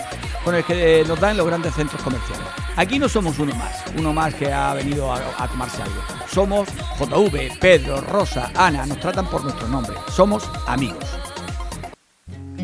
con 0.46 0.54
el 0.54 0.64
que 0.64 1.04
nos 1.08 1.20
dan 1.20 1.36
los 1.36 1.48
grandes 1.48 1.74
centros 1.74 2.00
comerciales. 2.04 2.46
Aquí 2.76 3.00
no 3.00 3.10
somos 3.10 3.40
uno 3.40 3.56
más, 3.56 3.84
uno 3.98 4.14
más 4.14 4.36
que 4.36 4.54
ha 4.54 4.76
venido 4.76 5.12
a, 5.12 5.18
a 5.36 5.48
tomarse 5.48 5.82
algo. 5.82 6.02
Somos 6.28 6.70
JV, 7.00 7.58
Pedro, 7.60 8.02
Rosa, 8.02 8.52
Ana, 8.56 8.86
nos 8.86 9.00
tratan 9.00 9.26
por 9.28 9.44
nuestro 9.44 9.68
nombre. 9.68 9.96
Somos 10.10 10.48
amigos. 10.68 11.31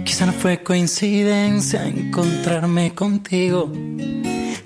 Quizá 0.08 0.26
no 0.26 0.32
fue 0.32 0.64
coincidencia 0.64 1.86
encontrarme 1.86 2.96
contigo. 2.96 3.70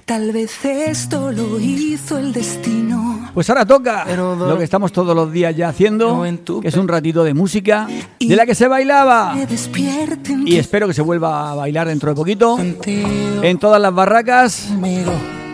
Tal 0.06 0.32
vez 0.32 0.64
esto 0.64 1.32
lo 1.32 1.60
hizo 1.60 2.20
el 2.20 2.32
destino. 2.32 3.28
Pues 3.34 3.50
ahora 3.50 3.66
toca 3.66 4.06
lo 4.16 4.56
que 4.60 4.64
estamos 4.64 4.92
todos 4.92 5.16
los 5.16 5.32
días 5.32 5.56
ya 5.58 5.70
haciendo, 5.70 6.24
que 6.62 6.68
es 6.68 6.78
un 6.78 6.88
ratito 6.88 7.24
de 7.24 7.34
música 7.34 7.88
de 8.20 8.36
la 8.36 8.46
que 8.46 8.54
se 8.54 8.68
bailaba. 8.68 9.36
Y 10.46 10.58
espero 10.58 10.88
que 10.88 10.94
se 10.94 11.02
vuelva 11.02 11.52
a 11.52 11.56
bailar 11.56 11.88
dentro 11.88 12.12
de 12.12 12.16
poquito. 12.16 12.60
En 12.60 13.58
todas 13.58 13.82
las 13.82 13.96
barracas, 13.96 14.70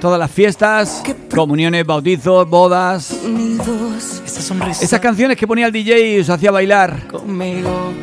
todas 0.02 0.20
las 0.20 0.30
fiestas, 0.30 1.02
comuniones, 1.34 1.86
bautizos, 1.86 2.50
bodas. 2.50 3.18
Esas 4.82 5.00
canciones 5.00 5.38
que 5.38 5.48
ponía 5.48 5.68
el 5.68 5.72
DJ 5.72 6.18
y 6.18 6.20
os 6.20 6.30
hacía 6.30 6.52
bailar. 6.52 7.08
conmigo. 7.08 7.94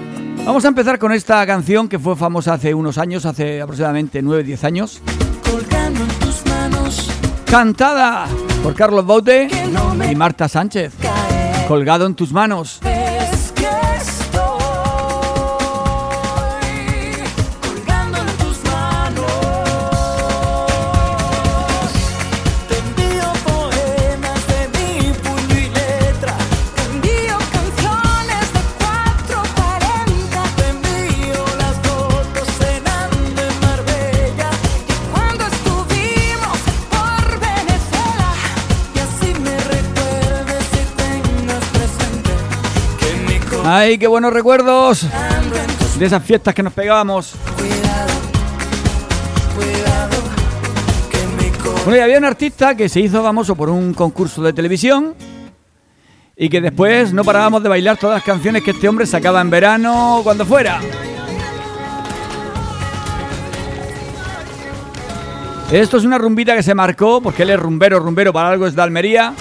Vamos 0.46 0.64
a 0.66 0.68
empezar 0.68 0.98
con 0.98 1.10
esta 1.12 1.46
canción 1.46 1.88
que 1.88 1.98
fue 1.98 2.16
famosa 2.16 2.52
hace 2.52 2.74
unos 2.74 2.98
años, 2.98 3.24
hace 3.24 3.62
aproximadamente 3.62 4.22
9-10 4.22 4.64
años. 4.64 5.02
Colgando 5.50 6.02
en 6.02 6.08
tus 6.18 6.46
manos. 6.46 7.10
Cantada 7.46 8.26
por 8.62 8.74
Carlos 8.74 9.06
Baute 9.06 9.48
no 9.72 10.10
y 10.10 10.14
Marta 10.14 10.46
Sánchez. 10.46 10.92
Colgado 11.66 12.04
en 12.04 12.14
tus 12.14 12.30
manos. 12.30 12.80
¡Ay, 43.76 43.98
qué 43.98 44.06
buenos 44.06 44.32
recuerdos! 44.32 45.04
De 45.98 46.06
esas 46.06 46.22
fiestas 46.22 46.54
que 46.54 46.62
nos 46.62 46.72
pegábamos. 46.72 47.34
Bueno, 51.84 51.96
y 51.96 52.00
había 52.00 52.18
un 52.18 52.24
artista 52.24 52.76
que 52.76 52.88
se 52.88 53.00
hizo 53.00 53.20
famoso 53.20 53.56
por 53.56 53.70
un 53.70 53.92
concurso 53.92 54.42
de 54.42 54.52
televisión 54.52 55.16
y 56.36 56.48
que 56.48 56.60
después 56.60 57.12
no 57.12 57.24
parábamos 57.24 57.64
de 57.64 57.68
bailar 57.68 57.96
todas 57.96 58.18
las 58.18 58.22
canciones 58.22 58.62
que 58.62 58.70
este 58.70 58.88
hombre 58.88 59.06
sacaba 59.06 59.40
en 59.40 59.50
verano 59.50 60.18
o 60.18 60.22
cuando 60.22 60.46
fuera. 60.46 60.80
Esto 65.72 65.96
es 65.96 66.04
una 66.04 66.18
rumbita 66.18 66.54
que 66.54 66.62
se 66.62 66.76
marcó, 66.76 67.20
porque 67.20 67.42
él 67.42 67.50
es 67.50 67.58
rumbero, 67.58 67.98
rumbero, 67.98 68.32
para 68.32 68.50
algo 68.50 68.68
es 68.68 68.76
de 68.76 68.82
Almería. 68.82 69.34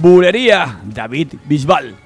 Bulería, 0.00 0.78
David 0.84 1.34
Bisbal. 1.44 2.05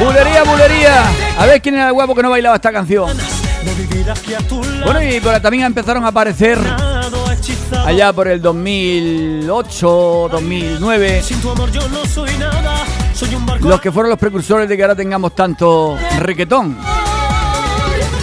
Bulería, 0.00 0.42
bulería. 0.44 1.04
A 1.38 1.46
ver 1.46 1.60
quién 1.60 1.74
era 1.74 1.88
el 1.88 1.92
guapo 1.92 2.14
que 2.14 2.22
no 2.22 2.30
bailaba 2.30 2.56
esta 2.56 2.72
canción. 2.72 3.10
Bueno, 4.84 5.02
y 5.02 5.20
por- 5.20 5.38
también 5.40 5.64
empezaron 5.64 6.04
a 6.04 6.08
aparecer 6.08 6.58
allá 7.84 8.12
por 8.12 8.28
el 8.28 8.40
2008, 8.40 10.28
2009. 10.32 11.22
Sin 11.22 11.40
tu 11.40 11.50
amor 11.50 11.70
yo 11.70 11.86
no 11.88 12.04
soy 12.06 12.30
nada. 12.38 12.84
Soy 13.14 13.34
un 13.34 13.44
barco 13.44 13.68
los 13.68 13.80
que 13.80 13.92
fueron 13.92 14.08
los 14.10 14.18
precursores 14.18 14.68
de 14.68 14.76
que 14.76 14.82
ahora 14.82 14.96
tengamos 14.96 15.34
tanto 15.34 15.98
reggaetón. 16.18 16.78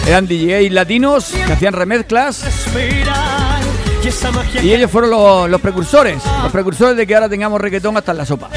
Eran 0.06 0.26
DJs 0.26 0.72
latinos 0.72 1.32
que 1.46 1.52
hacían 1.52 1.74
remezclas 1.74 2.42
y 4.62 4.72
ellos 4.72 4.90
fueron 4.90 5.10
los, 5.50 5.60
precursores. 5.60 6.22
Los 6.42 6.50
precursores 6.50 6.96
de 6.96 7.06
que 7.06 7.14
ahora 7.14 7.28
tengamos 7.28 7.60
reggaetón 7.60 7.96
hasta 7.96 8.12
en 8.12 8.18
la 8.18 8.26
sopa. 8.26 8.48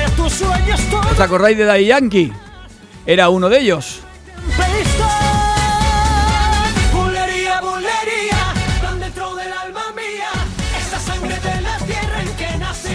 ¿Os 1.11 1.19
acordáis 1.19 1.57
de 1.57 1.65
Daddy 1.65 1.85
Yankee? 1.85 2.33
Era 3.05 3.29
uno 3.29 3.49
de 3.49 3.59
ellos. 3.59 4.01
Bulería, 6.93 7.59
bulería, 7.61 8.53
tan 8.81 8.99
dentro 8.99 9.35
del 9.35 9.51
alma 9.51 9.91
mía, 9.95 10.29
esa 10.79 10.99
sangre 10.99 11.39
de 11.39 11.61
la 11.61 11.77
tierra 11.79 12.21
en 12.21 12.35
que 12.35 12.57
nací. 12.57 12.89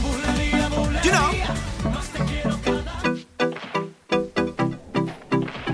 Bulería, 0.00 0.68
bulería, 0.68 1.54
más 1.84 2.08
te 2.08 2.24
quiero 2.24 2.58
cada 2.64 3.02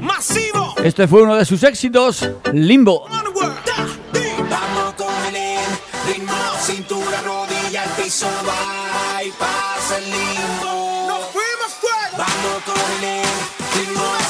Masivo. 0.01 0.75
Este 0.83 1.07
fue 1.07 1.23
uno 1.23 1.37
de 1.37 1.45
sus 1.45 1.63
éxitos, 1.63 2.29
Limbo. 2.53 3.07
Vamos 3.09 4.95
con 4.97 5.35
el 5.35 5.59
ritmo, 6.07 6.33
cintura, 6.61 7.21
rodilla, 7.23 7.85
piso, 7.97 8.27
va 8.47 8.84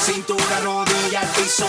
cintura, 0.05 0.59
rodilla, 0.61 1.21
al 1.21 1.27
piso, 1.29 1.65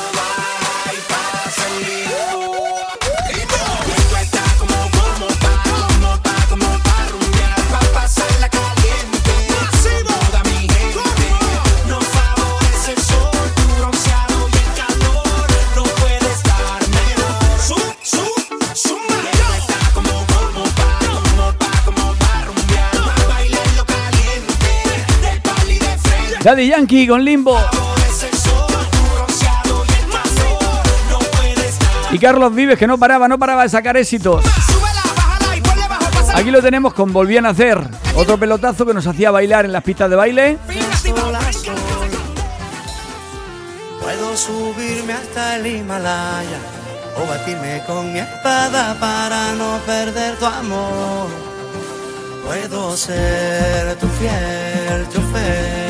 Daddy 26.47 26.69
Yankee 26.69 27.09
con 27.09 27.25
Limbo. 27.25 27.59
Y 32.13 32.19
Carlos 32.21 32.55
Vives 32.55 32.79
que 32.79 32.87
no 32.87 32.97
paraba, 32.99 33.27
no 33.27 33.37
paraba 33.37 33.65
de 33.65 33.69
sacar 33.69 33.97
éxitos. 33.97 34.45
Aquí 36.37 36.53
lo 36.53 36.63
tenemos 36.63 36.95
con 36.95 37.13
Volvían 37.13 37.47
a 37.47 37.49
hacer. 37.49 37.81
Otro 38.15 38.39
pelotazo 38.39 38.87
que 38.87 38.95
nos 38.95 39.05
hacía 39.09 39.33
bailar 39.33 39.65
en 39.65 39.73
las 39.73 39.83
pistas 39.83 40.09
de 40.09 40.15
baile. 40.15 40.59
Puedo 44.01 44.37
subirme 44.37 45.15
hasta 45.15 45.57
el 45.57 45.67
Himalaya 45.67 46.61
o 47.17 47.27
batirme 47.29 47.83
con 47.89 48.13
mi 48.13 48.21
espada 48.21 48.97
para 49.01 49.53
no 49.55 49.81
perder 49.85 50.37
tu 50.37 50.47
amor. 50.47 51.27
Puedo 52.47 52.97
ser 52.97 53.97
tu 53.97 54.07
fiel 54.07 55.09
chofer, 55.13 55.86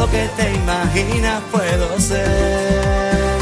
lo 0.00 0.10
que 0.10 0.30
te 0.34 0.50
imaginas 0.54 1.42
puedo 1.52 2.00
ser. 2.00 3.38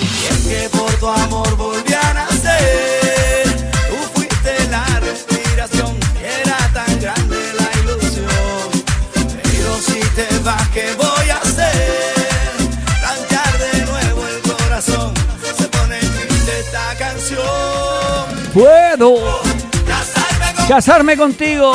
Y 0.00 0.24
es 0.32 0.40
que 0.48 0.68
por 0.70 0.90
tu 0.94 1.06
amor 1.06 1.54
volví 1.56 1.92
a 1.92 2.14
nacer. 2.14 3.44
Tú 3.88 3.96
fuiste 4.14 4.52
la 4.70 4.86
respiración 5.00 5.92
era 6.42 6.56
tan 6.72 6.92
grande 6.98 7.36
la 7.60 7.68
ilusión. 7.80 8.66
Pero 9.42 9.70
si 9.88 10.00
te 10.16 10.26
vas, 10.44 10.66
¿qué 10.70 10.86
voy 10.96 11.28
a 11.28 11.38
hacer? 11.46 12.54
Planchar 13.00 13.52
de 13.66 13.84
nuevo 13.90 14.20
el 14.32 14.40
corazón. 14.50 15.12
Se 15.58 15.68
pone 15.68 15.98
triste 15.98 16.52
esta 16.60 16.86
canción. 17.04 18.24
Puedo 18.54 19.42
casarme 20.68 21.18
contigo. 21.18 21.74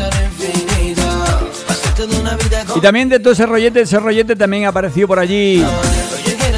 El 0.00 0.24
infinito. 0.24 1.04
Pasarte 1.66 2.06
de 2.06 2.20
una 2.20 2.36
vida 2.36 2.64
Y 2.74 2.80
también 2.80 3.08
de 3.08 3.20
todo 3.20 3.32
ese 3.32 3.46
rollete, 3.46 3.82
ese 3.82 3.98
rollete 3.98 4.36
también 4.36 4.66
apareció 4.66 5.06
por 5.06 5.18
allí 5.18 5.64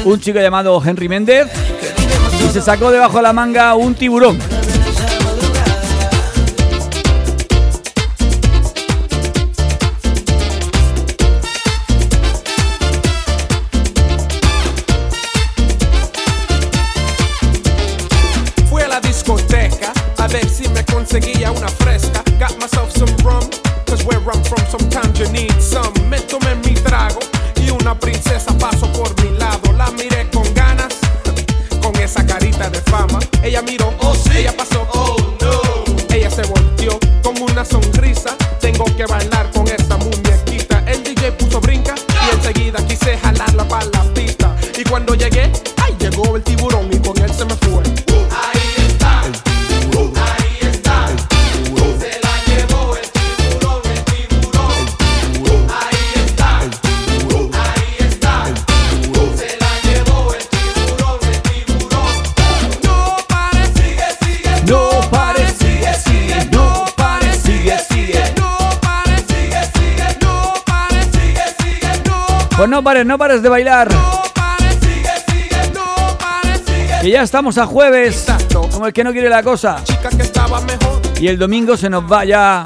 un 0.05 0.19
chico 0.19 0.39
llamado 0.39 0.81
Henry 0.83 1.09
Méndez 1.09 1.47
y 2.45 2.53
se 2.53 2.61
sacó 2.61 2.91
debajo 2.91 3.17
de 3.17 3.23
la 3.23 3.33
manga 3.33 3.75
un 3.75 3.93
tiburón. 3.93 4.39
Pares, 72.91 73.05
no 73.05 73.17
pares 73.17 73.41
de 73.41 73.47
bailar. 73.47 73.87
Que 77.01 77.09
ya 77.09 77.21
estamos 77.21 77.57
a 77.57 77.65
jueves, 77.65 78.25
como 78.73 78.85
el 78.85 78.91
que 78.91 79.05
no 79.05 79.13
quiere 79.13 79.29
la 79.29 79.41
cosa. 79.41 79.81
Y 81.17 81.29
el 81.29 81.39
domingo 81.39 81.77
se 81.77 81.89
nos 81.89 82.03
va 82.03 82.25
ya 82.25 82.63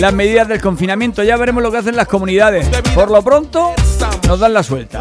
las 0.00 0.12
medidas 0.12 0.48
del 0.48 0.60
confinamiento. 0.60 1.22
Ya 1.22 1.36
veremos 1.36 1.62
lo 1.62 1.70
que 1.70 1.78
hacen 1.78 1.94
las 1.94 2.08
comunidades. 2.08 2.66
Por 2.92 3.08
lo 3.12 3.22
pronto, 3.22 3.72
nos 4.26 4.40
dan 4.40 4.52
la 4.52 4.64
suelta. 4.64 5.00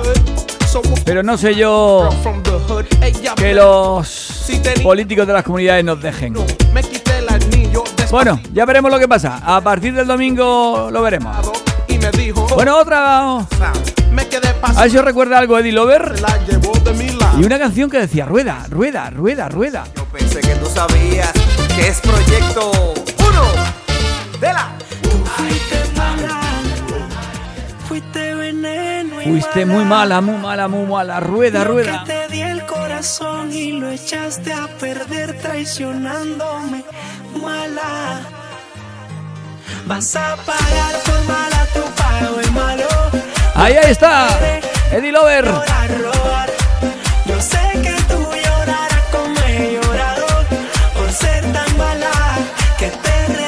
Pero 1.04 1.24
no 1.24 1.36
sé 1.36 1.56
yo 1.56 2.08
que 3.36 3.56
los 3.56 4.48
políticos 4.84 5.26
de 5.26 5.34
las 5.34 5.44
comunidades 5.44 5.84
nos 5.84 6.00
dejen. 6.00 6.36
Bueno, 8.12 8.40
ya 8.54 8.66
veremos 8.66 8.92
lo 8.92 9.00
que 9.00 9.08
pasa. 9.08 9.42
A 9.44 9.60
partir 9.62 9.96
del 9.96 10.06
domingo 10.06 10.90
lo 10.92 11.02
veremos. 11.02 11.69
Bueno, 12.54 12.78
otra. 12.78 13.46
me 14.12 14.28
quedé 14.28 14.48
A 14.50 14.52
ver 14.52 14.62
pasando. 14.62 14.90
si 14.90 14.98
os 14.98 15.06
recuerda 15.06 15.38
algo 15.38 15.58
Eddie 15.58 15.72
Lover. 15.72 16.20
La 16.20 16.38
llevó 16.46 16.72
de 16.80 16.94
mi 16.94 17.10
lado. 17.10 17.40
Y 17.40 17.44
una 17.46 17.58
canción 17.60 17.90
que 17.90 18.00
decía 18.00 18.26
rueda, 18.26 18.66
rueda, 18.70 19.10
rueda, 19.10 19.50
rueda. 19.50 19.86
Yo 19.96 20.06
pensé 20.06 20.42
que 20.42 20.56
tú 20.56 20.66
sabías 20.68 21.32
que 21.76 21.88
es 21.88 22.00
proyecto 22.02 22.72
uno 22.72 24.40
de 24.42 24.54
la. 24.54 24.70
Fuiste 25.38 25.98
mala, 25.98 26.40
fuiste 27.88 28.36
veneno. 28.36 29.22
y 29.22 29.26
Fuiste 29.26 29.66
muy 29.66 29.86
mala, 29.86 30.20
muy 30.22 30.38
mala, 30.38 30.68
muy 30.68 30.86
mala. 30.86 31.20
Rueda, 31.20 31.64
rueda. 31.64 32.04
que 32.06 32.12
te 32.14 32.28
di 32.34 32.42
el 32.42 32.66
corazón 32.66 33.54
y 33.54 33.74
lo 33.74 33.90
echaste 33.90 34.52
a 34.54 34.68
perder 34.80 35.38
traicionándome. 35.40 36.84
Mala. 37.42 38.22
Vas 39.90 40.16
a 40.16 40.36
pagar 40.46 40.96
por 41.04 41.24
mala 41.24 41.66
tu 41.74 41.82
pago 41.96 42.40
es 42.40 42.52
malo. 42.52 42.86
Ahí, 43.56 43.76
ahí 43.76 43.90
está. 43.90 44.28
Eddie 44.92 45.12
Lover. 45.12 45.46
Llorar. 45.46 46.50
Yo 47.26 47.42
sé 47.42 47.58
que 47.82 47.96
tú 48.08 48.20
llorarás 48.46 49.04
como 49.12 49.34
he 49.48 49.80
llorado. 49.82 50.28
Por 50.96 51.12
ser 51.12 51.42
tan 51.52 51.76
mala 51.76 52.12
que 52.78 52.92
te 52.92 53.39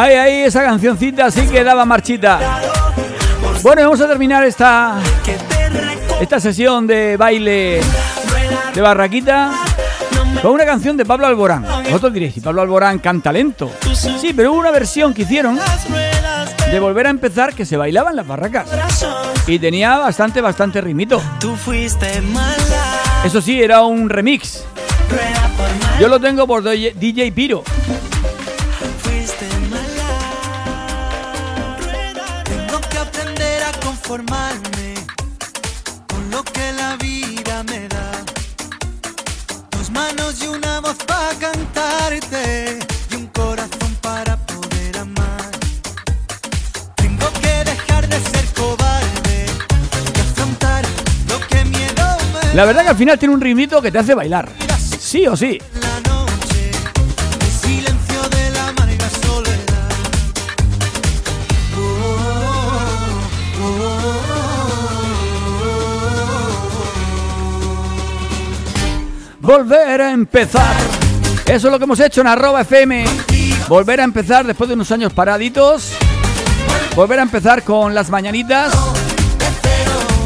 Ay, 0.00 0.14
ay, 0.14 0.32
esa 0.44 0.62
cancioncita 0.62 1.28
sí 1.28 1.48
que 1.48 1.64
daba 1.64 1.84
marchita. 1.84 2.38
Bueno, 3.64 3.82
vamos 3.82 4.00
a 4.00 4.06
terminar 4.06 4.44
esta, 4.44 4.94
esta 6.20 6.38
sesión 6.38 6.86
de 6.86 7.16
baile 7.16 7.80
de 8.72 8.80
barraquita 8.80 9.50
con 10.40 10.52
una 10.52 10.64
canción 10.64 10.96
de 10.96 11.04
Pablo 11.04 11.26
Alborán. 11.26 11.66
Vosotros 11.82 12.12
diréis, 12.12 12.34
si 12.34 12.40
Pablo 12.40 12.62
Alborán 12.62 13.00
canta 13.00 13.32
lento. 13.32 13.72
Sí, 13.92 14.32
pero 14.36 14.52
hubo 14.52 14.60
una 14.60 14.70
versión 14.70 15.12
que 15.12 15.22
hicieron 15.22 15.58
de 16.70 16.78
volver 16.78 17.08
a 17.08 17.10
empezar 17.10 17.52
que 17.52 17.66
se 17.66 17.76
bailaba 17.76 18.10
en 18.10 18.16
las 18.16 18.26
barracas. 18.26 18.68
Y 19.48 19.58
tenía 19.58 19.98
bastante, 19.98 20.40
bastante 20.40 20.80
rimito. 20.80 21.20
Eso 23.24 23.40
sí, 23.40 23.60
era 23.60 23.82
un 23.82 24.08
remix. 24.08 24.64
Yo 25.98 26.06
lo 26.06 26.20
tengo 26.20 26.46
por 26.46 26.62
DJ 26.62 27.32
Piro. 27.32 27.64
Conformarme 34.08 34.94
con 36.08 36.30
lo 36.30 36.42
que 36.42 36.72
la 36.72 36.96
vida 36.96 37.62
me 37.64 37.86
da. 37.88 38.10
Dos 39.70 39.90
manos 39.90 40.42
y 40.42 40.46
una 40.46 40.80
voz 40.80 40.96
para 41.06 41.34
cantarte 41.38 42.78
y 43.10 43.14
un 43.16 43.26
corazón 43.26 43.94
para 44.00 44.38
poder 44.46 44.96
amar. 44.96 45.50
Tengo 46.96 47.26
que 47.42 47.70
dejar 47.70 48.08
de 48.08 48.18
ser 48.18 48.46
cobarde 48.56 49.46
y 50.16 50.20
afrontar 50.20 50.84
lo 51.28 51.38
que 51.46 51.64
miedo 51.66 52.16
me 52.32 52.54
La 52.54 52.64
verdad 52.64 52.84
que 52.84 52.88
al 52.88 52.96
final 52.96 53.18
tiene 53.18 53.34
un 53.34 53.42
ritmito 53.42 53.82
que 53.82 53.92
te 53.92 53.98
hace 53.98 54.14
bailar. 54.14 54.48
Sí 54.98 55.26
o 55.26 55.36
sí. 55.36 55.58
Volver 69.48 70.02
a 70.02 70.10
empezar. 70.10 70.76
Eso 71.46 71.68
es 71.68 71.72
lo 71.72 71.78
que 71.78 71.84
hemos 71.84 71.98
hecho 72.00 72.20
en 72.20 72.26
arroba 72.26 72.60
FM. 72.60 73.06
Volver 73.66 73.98
a 74.02 74.04
empezar 74.04 74.46
después 74.46 74.68
de 74.68 74.74
unos 74.74 74.92
años 74.92 75.10
paraditos. 75.14 75.94
Volver 76.94 77.18
a 77.18 77.22
empezar 77.22 77.62
con 77.62 77.94
las 77.94 78.10
mañanitas. 78.10 78.74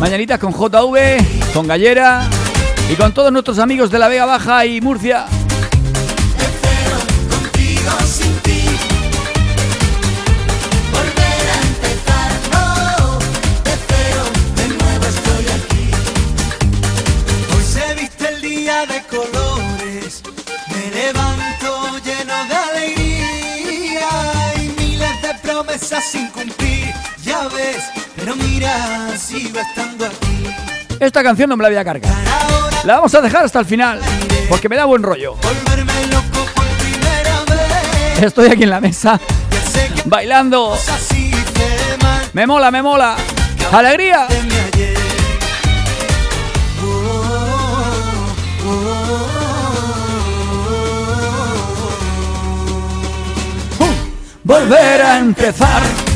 Mañanitas 0.00 0.40
con 0.40 0.52
JV, 0.52 1.24
con 1.54 1.68
Gallera 1.68 2.28
y 2.90 2.96
con 2.96 3.14
todos 3.14 3.30
nuestros 3.30 3.61
amigos 3.61 3.92
de 3.92 4.00
la 4.00 4.08
Vega 4.08 4.24
Baja 4.24 4.66
y 4.66 4.80
Murcia. 4.80 5.26
Mira, 28.62 29.18
sigo 29.18 29.59
estando 29.59 30.07
aquí. 30.07 30.46
Esta 31.01 31.22
canción 31.22 31.48
no 31.48 31.57
me 31.57 31.62
la 31.62 31.68
voy 31.68 31.79
a 31.79 31.85
cargar. 31.85 32.12
La 32.85 32.96
vamos 32.96 33.14
a 33.14 33.20
dejar 33.20 33.44
hasta 33.44 33.59
el 33.59 33.66
final 33.66 34.01
porque 34.48 34.68
me 34.68 34.77
da 34.77 34.85
buen 34.85 35.03
rollo. 35.03 35.37
Estoy 38.20 38.51
aquí 38.51 38.62
en 38.62 38.70
la 38.70 38.81
mesa 38.81 39.18
bailando. 40.05 40.77
Me 42.33 42.46
mola, 42.46 42.70
me 42.70 42.83
mola. 42.83 43.16
¡Alegría! 43.72 44.27
oh, 53.81 53.94
Volver 54.44 55.03
a 55.03 55.18
empezar. 55.18 56.12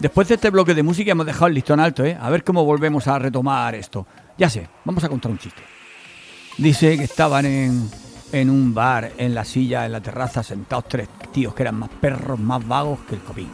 Después 0.00 0.28
de 0.28 0.36
este 0.36 0.48
bloque 0.48 0.72
de 0.72 0.82
música 0.82 1.12
hemos 1.12 1.26
dejado 1.26 1.48
el 1.48 1.54
listón 1.54 1.78
alto, 1.78 2.02
¿eh? 2.04 2.16
A 2.18 2.30
ver 2.30 2.42
cómo 2.42 2.64
volvemos 2.64 3.06
a 3.06 3.18
retomar 3.18 3.74
esto. 3.74 4.06
Ya 4.38 4.48
sé, 4.48 4.66
vamos 4.82 5.04
a 5.04 5.10
contar 5.10 5.30
un 5.30 5.36
chiste. 5.36 5.62
Dice 6.56 6.96
que 6.96 7.04
estaban 7.04 7.44
en, 7.44 7.90
en 8.32 8.48
un 8.48 8.72
bar, 8.72 9.12
en 9.18 9.34
la 9.34 9.44
silla, 9.44 9.84
en 9.84 9.92
la 9.92 10.00
terraza, 10.00 10.42
sentados 10.42 10.86
tres 10.88 11.06
tíos 11.34 11.54
que 11.54 11.64
eran 11.64 11.78
más 11.78 11.90
perros, 11.90 12.40
más 12.40 12.66
vagos 12.66 13.00
que 13.06 13.16
el 13.16 13.20
copín. 13.20 13.50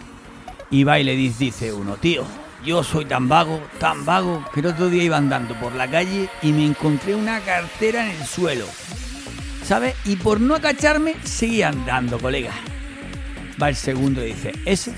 Y 0.70 0.84
va 0.84 1.00
y 1.00 1.04
le 1.04 1.16
dice, 1.16 1.72
uno, 1.72 1.96
tío, 1.96 2.22
yo 2.64 2.84
soy 2.84 3.06
tan 3.06 3.28
vago, 3.28 3.60
tan 3.80 4.04
vago, 4.04 4.44
que 4.54 4.60
el 4.60 4.66
otro 4.66 4.88
día 4.88 5.02
iba 5.02 5.16
andando 5.16 5.58
por 5.58 5.74
la 5.74 5.90
calle 5.90 6.28
y 6.42 6.52
me 6.52 6.64
encontré 6.64 7.16
una 7.16 7.40
cartera 7.40 8.08
en 8.08 8.20
el 8.20 8.24
suelo. 8.24 8.66
¿Sabes? 9.64 9.96
Y 10.04 10.14
por 10.14 10.40
no 10.40 10.54
acacharme, 10.54 11.16
seguí 11.24 11.62
andando, 11.62 12.20
colega. 12.20 12.52
Va 13.60 13.68
el 13.68 13.74
segundo 13.74 14.22
y 14.24 14.28
dice, 14.28 14.52
ese, 14.64 14.94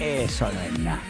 eso 0.00 0.50
no 0.52 0.60
es 0.60 0.78
nada. 0.78 1.02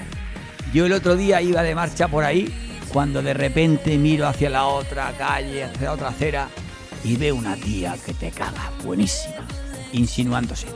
Yo 0.73 0.87
el 0.87 0.93
otro 0.93 1.17
día 1.17 1.41
iba 1.41 1.63
de 1.63 1.75
marcha 1.75 2.09
por 2.09 2.25
ahí, 2.25 2.53
cuando 2.93 3.23
de 3.23 3.35
repente 3.35 3.97
miro 3.99 4.27
hacia 4.27 4.51
la 4.51 4.67
otra 4.67 5.13
calle, 5.17 5.65
hacia 5.65 5.87
la 5.87 5.93
otra 5.93 6.09
acera, 6.09 6.49
y 7.05 7.17
veo 7.17 7.35
una 7.37 7.57
tía 7.57 7.97
que 8.05 8.15
te 8.15 8.31
caga, 8.31 8.71
buenísima, 8.85 9.47
insinuándose. 9.93 10.67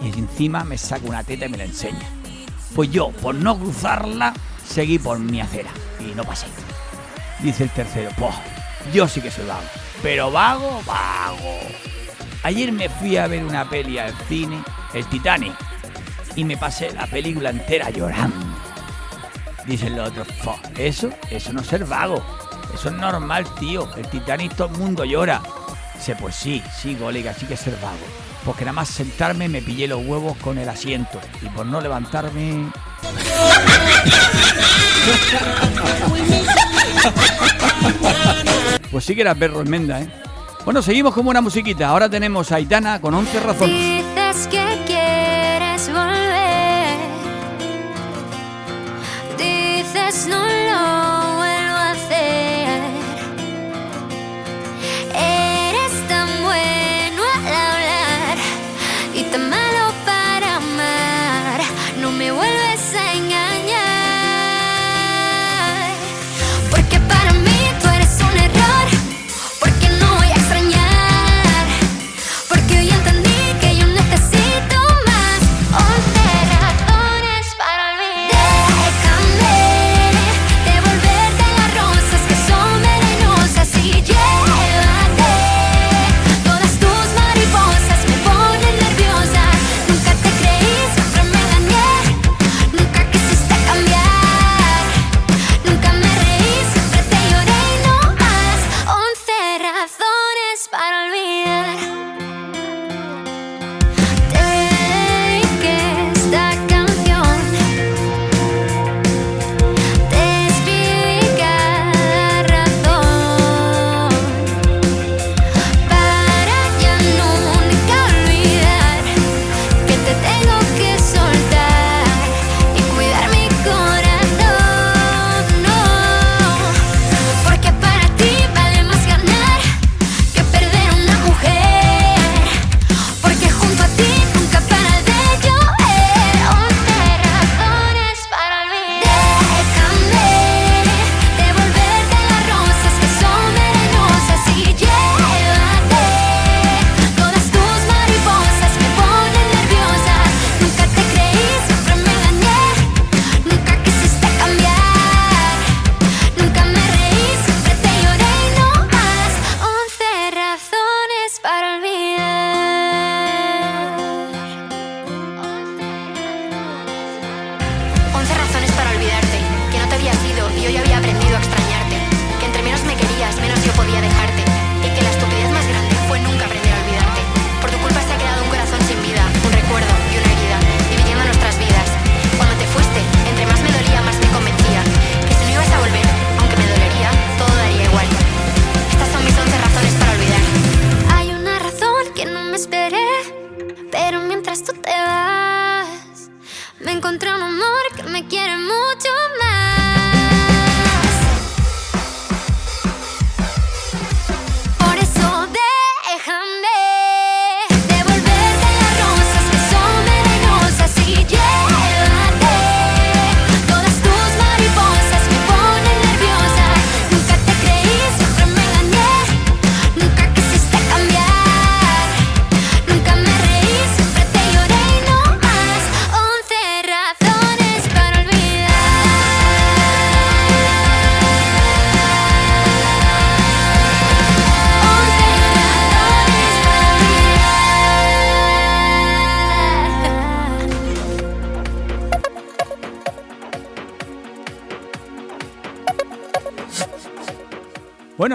Y 0.00 0.18
encima 0.18 0.64
me 0.64 0.78
saca 0.78 1.06
una 1.06 1.24
teta 1.24 1.46
y 1.46 1.48
me 1.48 1.58
la 1.58 1.64
enseña. 1.64 2.08
Pues 2.74 2.90
yo, 2.90 3.10
por 3.10 3.34
no 3.34 3.58
cruzarla, 3.58 4.32
seguí 4.66 4.98
por 4.98 5.18
mi 5.18 5.40
acera 5.40 5.70
y 6.00 6.14
no 6.14 6.24
pasé. 6.24 6.46
Dice 7.40 7.64
el 7.64 7.70
tercero, 7.70 8.10
pues 8.16 8.34
yo 8.92 9.08
sí 9.08 9.20
que 9.20 9.30
soy 9.30 9.46
vago. 9.46 9.66
Pero 10.02 10.30
vago, 10.30 10.82
vago. 10.86 11.58
Ayer 12.42 12.70
me 12.70 12.88
fui 12.88 13.16
a 13.16 13.26
ver 13.26 13.44
una 13.44 13.68
peli 13.68 13.98
al 13.98 14.14
cine, 14.28 14.62
el 14.94 15.04
Titanic, 15.06 15.54
y 16.36 16.44
me 16.44 16.56
pasé 16.56 16.92
la 16.92 17.06
película 17.06 17.50
entera 17.50 17.90
llorando. 17.90 18.36
Dicen 19.66 19.96
los 19.96 20.10
otros, 20.10 20.28
"Fo, 20.42 20.56
eso, 20.76 21.10
eso 21.30 21.52
no 21.52 21.60
es 21.62 21.66
ser 21.66 21.84
vago. 21.84 22.24
Eso 22.72 22.88
es 22.88 22.94
normal, 22.94 23.44
tío. 23.58 23.88
El 23.96 24.06
Titanic 24.08 24.54
todo 24.54 24.68
el 24.68 24.78
mundo 24.78 25.04
llora. 25.04 25.40
Dice, 25.94 26.14
pues 26.16 26.34
sí, 26.36 26.62
sí, 26.80 26.94
colega, 26.94 27.34
sí 27.34 27.46
que 27.46 27.54
es 27.54 27.60
ser 27.60 27.76
vago. 27.80 27.96
Porque 28.44 28.64
nada 28.64 28.74
más 28.74 28.88
sentarme 28.88 29.48
me 29.48 29.62
pillé 29.62 29.88
los 29.88 30.04
huevos 30.06 30.36
con 30.38 30.58
el 30.58 30.68
asiento. 30.68 31.20
Y 31.42 31.48
por 31.48 31.66
no 31.66 31.80
levantarme. 31.80 32.70
Pues 38.90 39.04
sí 39.04 39.14
que 39.14 39.20
era 39.22 39.34
perro 39.34 39.60
enmenda, 39.60 40.00
¿eh? 40.00 40.08
Bueno, 40.64 40.82
seguimos 40.82 41.14
con 41.14 41.24
buena 41.24 41.40
musiquita. 41.40 41.88
Ahora 41.88 42.08
tenemos 42.08 42.50
a 42.50 42.56
Aitana 42.56 43.00
con 43.00 43.14
11 43.14 43.40
razones. 43.40 44.04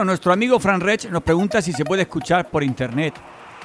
Nuestro 0.06 0.34
amigo 0.34 0.60
Fran 0.60 0.82
Rech 0.82 1.08
nos 1.10 1.22
pregunta 1.22 1.62
si 1.62 1.74
se 1.74 1.86
puede 1.86 2.02
escuchar 2.04 2.50
por 2.50 2.64
internet. 2.64 3.14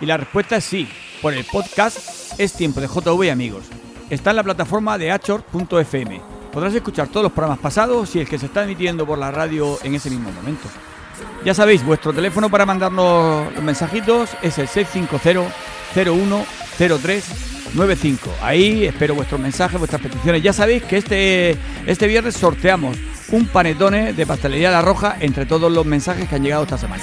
Y 0.01 0.07
la 0.07 0.19
respuesta 0.19 0.57
es 0.57 0.65
sí, 0.65 0.89
por 1.23 1.33
el 1.33 1.45
podcast 1.45 2.39
Es 2.39 2.53
Tiempo 2.53 2.81
de 2.81 2.89
JV 2.89 3.31
Amigos. 3.31 3.65
Está 4.11 4.31
en 4.31 4.37
la 4.37 4.45
plataforma 4.45 4.99
de 4.99 5.11
achor.fm. 5.11 6.21
Podrás 6.53 6.75
escuchar 6.75 7.09
todos 7.09 7.25
los 7.25 7.33
programas 7.33 7.59
pasados 7.59 8.15
y 8.15 8.21
el 8.21 8.29
que 8.29 8.39
se 8.39 8.47
está 8.47 8.63
emitiendo 8.65 9.07
por 9.07 9.19
la 9.19 9.31
radio 9.31 9.79
en 9.83 9.95
ese 9.95 10.11
mismo 10.11 10.31
momento. 10.31 10.69
Ya 11.45 11.55
sabéis, 11.55 11.85
vuestro 11.85 12.13
teléfono 12.13 12.51
para 12.51 12.67
mandarnos 12.67 13.53
los 13.55 13.65
mensajitos 13.65 14.31
es 14.43 14.59
el 14.59 14.69
650 14.69 15.55
010395. 15.95 18.31
Ahí 18.43 18.85
espero 18.85 19.15
vuestros 19.15 19.41
mensajes, 19.41 19.79
vuestras 19.79 20.03
peticiones. 20.03 20.43
Ya 20.43 20.53
sabéis 20.53 20.83
que 20.83 20.99
este, 20.99 21.57
este 21.87 22.07
viernes 22.07 22.37
sorteamos 22.37 22.99
un 23.33 23.47
panetone 23.47 24.13
de 24.13 24.27
pastelería 24.27 24.71
La 24.71 24.83
Roja 24.83 25.17
entre 25.21 25.47
todos 25.47 25.71
los 25.71 25.85
mensajes 25.87 26.29
que 26.29 26.37
han 26.37 26.43
llegado 26.43 26.63
esta 26.63 26.79
semana. 26.79 27.03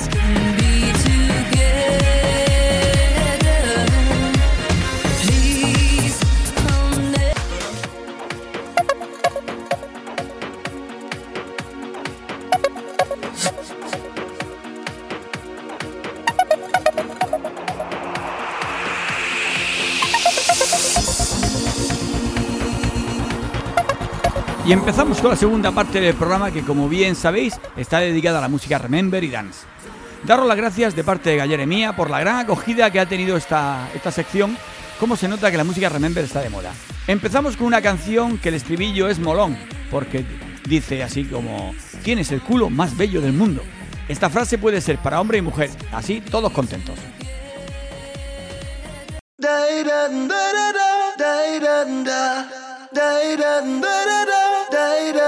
Y 25.04 25.06
empezamos 25.06 25.22
con 25.22 25.32
la 25.32 25.36
segunda 25.36 25.72
parte 25.74 26.00
del 26.00 26.16
programa 26.16 26.50
que 26.50 26.62
como 26.62 26.88
bien 26.88 27.14
sabéis 27.16 27.60
está 27.76 28.00
dedicada 28.00 28.38
a 28.38 28.42
la 28.42 28.48
música 28.48 28.78
Remember 28.78 29.22
y 29.22 29.28
Dance. 29.28 29.66
Daros 30.24 30.48
las 30.48 30.56
gracias 30.56 30.96
de 30.96 31.04
parte 31.04 31.30
de 31.30 31.36
Gallere 31.36 31.66
Mía 31.66 31.94
por 31.94 32.10
la 32.10 32.22
gran 32.22 32.38
acogida 32.38 32.90
que 32.90 33.02
ha 33.02 33.06
tenido 33.06 33.36
esta, 33.36 33.90
esta 33.94 34.12
sección, 34.12 34.58
cómo 35.02 35.18
se 35.18 35.28
nota 35.28 35.52
que 35.52 35.58
la 35.58 35.66
música 35.66 35.90
Remember 35.90 36.24
está 36.24 36.40
de 36.40 36.50
moda. 36.50 36.72
Empezamos 37.06 37.58
con 37.58 37.68
una 37.68 37.82
canción 37.82 38.38
que 38.38 38.48
el 38.48 38.56
estribillo 38.56 39.10
es 39.10 39.20
molón, 39.20 39.58
porque 39.92 40.26
dice 40.70 41.04
así 41.04 41.26
como, 41.26 41.76
tienes 42.02 42.32
el 42.32 42.40
culo 42.40 42.70
más 42.70 42.96
bello 42.96 43.20
del 43.20 43.34
mundo. 43.34 43.62
Esta 44.08 44.30
frase 44.30 44.58
puede 44.58 44.80
ser 44.80 45.00
para 45.00 45.20
hombre 45.20 45.40
y 45.40 45.42
mujer, 45.42 45.70
así 45.92 46.22
todos 46.22 46.54
contentos. 46.54 46.98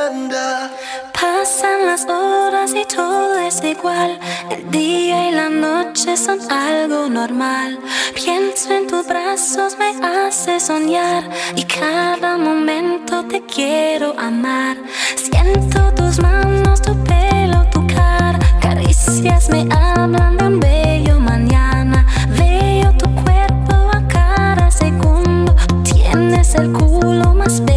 Pasan 0.07 1.87
las 1.87 2.05
horas 2.05 2.75
y 2.75 2.85
todo 2.85 3.39
es 3.39 3.63
igual. 3.63 4.19
El 4.51 4.69
día 4.69 5.29
y 5.29 5.31
la 5.31 5.49
noche 5.49 6.15
son 6.15 6.39
algo 6.51 7.09
normal. 7.09 7.79
Pienso 8.13 8.71
en 8.71 8.85
tus 8.85 9.07
brazos, 9.07 9.75
me 9.79 9.95
hace 10.05 10.59
soñar. 10.59 11.27
Y 11.55 11.63
cada 11.63 12.37
momento 12.37 13.25
te 13.25 13.41
quiero 13.47 14.13
amar. 14.19 14.77
Siento 15.15 15.91
tus 15.95 16.19
manos, 16.19 16.83
tu 16.83 16.93
pelo, 17.03 17.65
tu 17.71 17.87
cara. 17.87 18.37
Caricias 18.61 19.49
me 19.49 19.67
hablan 19.73 20.37
de 20.37 20.45
un 20.45 20.59
bello 20.59 21.19
mañana. 21.19 22.05
Veo 22.37 22.91
tu 22.95 23.09
cuerpo 23.23 23.75
a 23.91 24.07
cada 24.07 24.69
segundo. 24.69 25.55
Tienes 25.83 26.53
el 26.53 26.71
culo 26.73 27.33
más 27.33 27.59
bello 27.65 27.74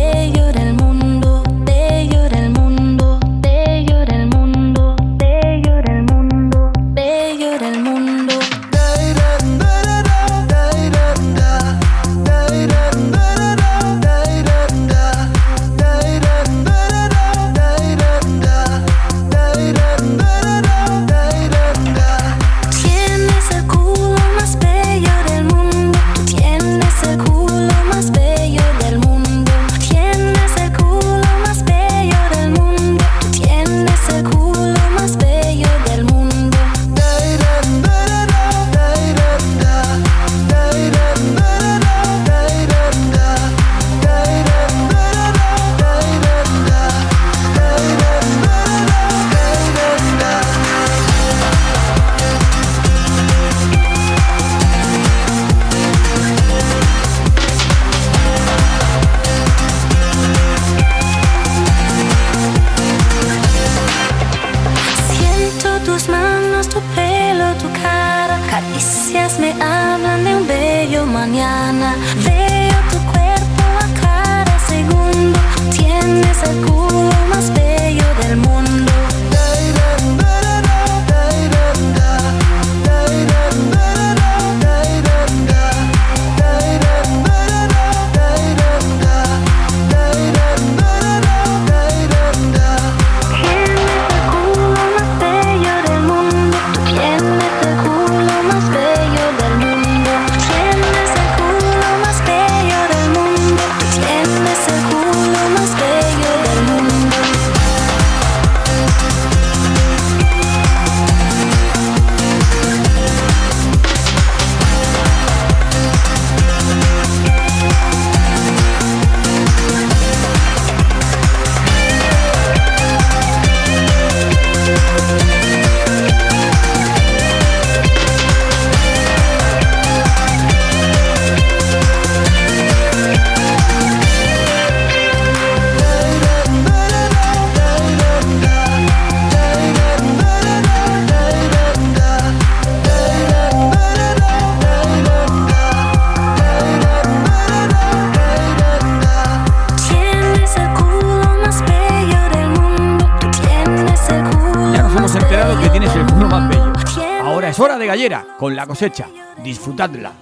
la 158.59 158.67
cosecha. 158.67 159.09
Disfrutadla. 159.45 160.13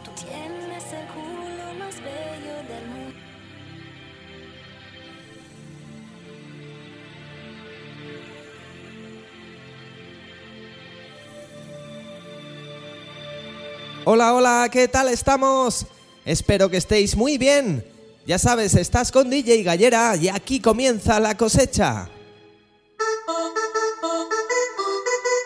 Hola, 14.04 14.34
hola, 14.34 14.68
¿qué 14.70 14.86
tal 14.86 15.08
estamos? 15.08 15.86
Espero 16.26 16.68
que 16.68 16.76
estéis 16.76 17.16
muy 17.16 17.38
bien. 17.38 17.82
Ya 18.26 18.38
sabes, 18.38 18.74
estás 18.74 19.10
con 19.10 19.30
DJ 19.30 19.62
Gallera 19.62 20.14
y 20.14 20.28
aquí 20.28 20.60
comienza 20.60 21.18
la 21.20 21.38
cosecha. 21.38 22.10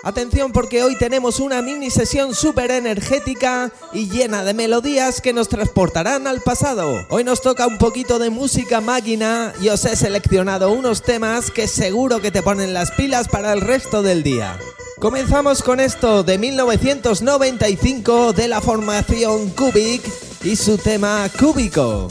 Atención 0.03 0.53
porque 0.53 0.83
hoy 0.83 0.97
tenemos 0.97 1.41
una 1.41 1.61
mini 1.61 1.91
sesión 1.91 2.35
súper 2.35 2.71
energética 2.71 3.71
y 3.93 4.09
llena 4.09 4.45
de 4.45 4.55
melodías 4.55 5.21
que 5.21 5.35
nos 5.35 5.51
transportarán 5.51 6.27
al 6.27 6.41
pasado. 6.41 7.07
Hoy 7.11 7.23
nos 7.23 7.43
toca 7.43 7.67
un 7.67 7.77
poquito 7.77 8.19
de 8.19 8.31
música 8.31 8.81
máquina 8.81 9.53
y 9.61 9.69
os 9.69 9.85
he 9.85 9.95
seleccionado 9.97 10.73
unos 10.73 11.03
temas 11.03 11.51
que 11.51 11.69
seguro 11.69 12.21
que 12.21 12.31
te 12.31 12.43
ponen 12.43 12.73
las 12.73 12.93
pilas 12.93 13.29
para 13.29 13.53
el 13.53 13.61
resto 13.61 14.03
del 14.03 14.23
día. 14.23 14.59
Comenzamos 14.99 15.63
con 15.63 15.81
esto 15.81 16.23
de 16.23 16.39
1995 16.39 18.33
de 18.33 18.49
la 18.49 18.63
formación 18.63 19.51
Cubic 19.51 20.03
y 20.45 20.57
su 20.57 20.79
tema 20.79 21.29
Cúbico. 21.39 22.09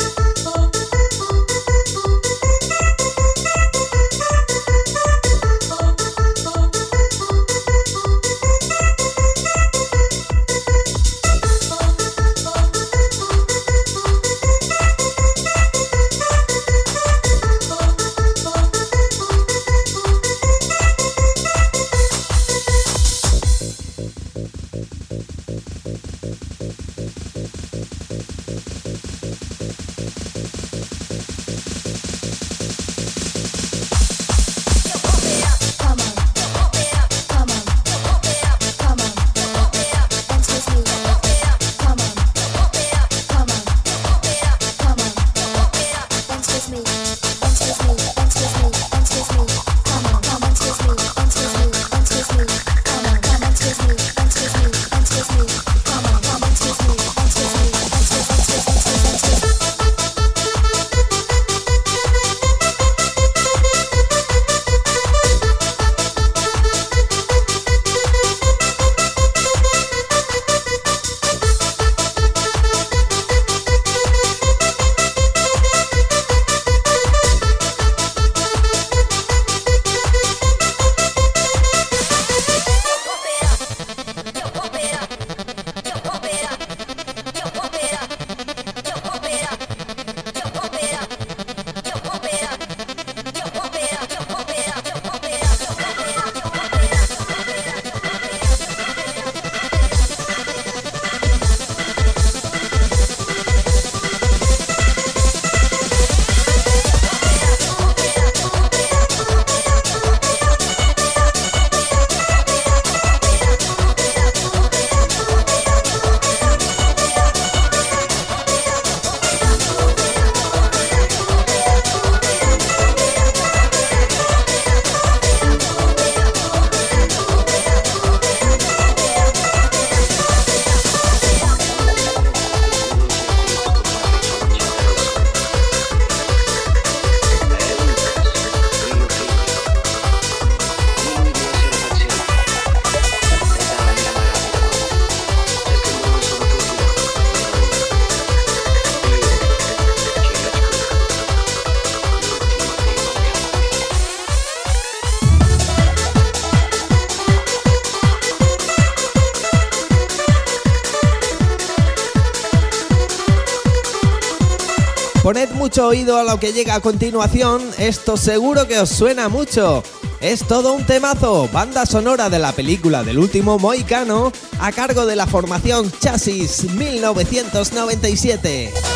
Oído 165.88 166.18
a 166.18 166.24
lo 166.24 166.40
que 166.40 166.54
llega 166.54 166.76
a 166.76 166.80
continuación, 166.80 167.62
esto 167.78 168.18
seguro 168.18 168.68
que 168.68 168.80
os 168.80 168.90
suena 168.90 169.30
mucho. 169.30 169.84
Es 170.20 170.48
todo 170.48 170.74
un 170.74 170.86
temazo, 170.86 171.48
banda 171.52 171.86
sonora 171.86 172.30
de 172.30 172.40
la 172.40 172.52
película 172.52 173.04
del 173.04 173.20
último 173.20 173.58
Moicano, 173.58 174.34
a 174.60 174.72
cargo 174.72 175.06
de 175.06 175.16
la 175.16 175.28
formación 175.28 175.92
Chasis 176.00 176.66
1997. 176.74 178.89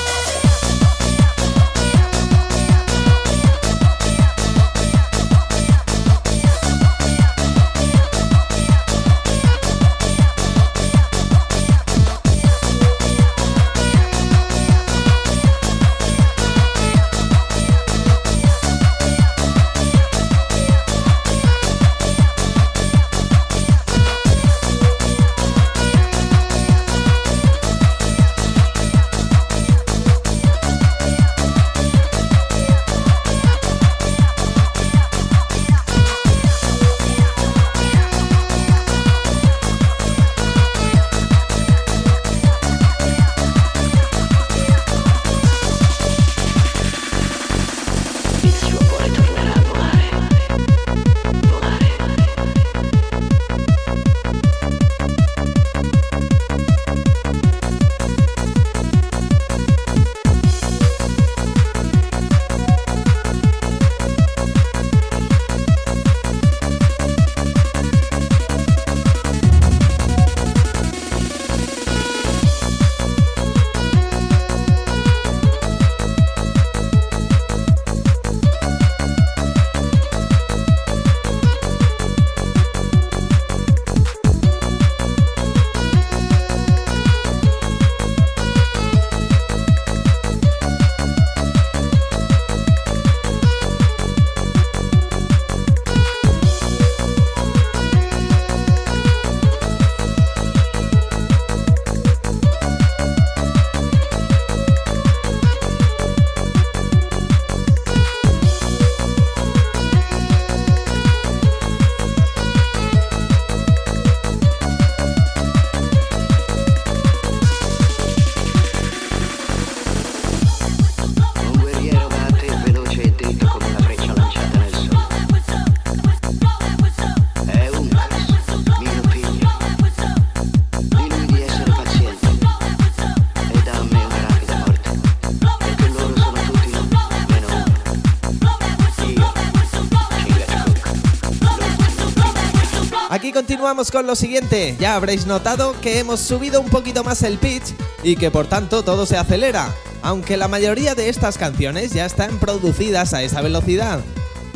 Continuamos 143.63 143.91
con 143.91 144.05
lo 144.05 144.15
siguiente. 144.17 144.75
Ya 144.77 144.93
habréis 144.97 145.25
notado 145.25 145.73
que 145.79 145.99
hemos 145.99 146.19
subido 146.19 146.59
un 146.59 146.67
poquito 146.67 147.01
más 147.05 147.23
el 147.23 147.37
pitch 147.37 147.73
y 148.03 148.17
que 148.17 148.29
por 148.29 148.45
tanto 148.45 148.83
todo 148.83 149.05
se 149.05 149.15
acelera. 149.15 149.73
Aunque 150.01 150.35
la 150.35 150.49
mayoría 150.49 150.95
de 150.95 151.07
estas 151.07 151.37
canciones 151.37 151.93
ya 151.93 152.05
están 152.05 152.39
producidas 152.39 153.13
a 153.13 153.23
esa 153.23 153.39
velocidad. 153.39 154.01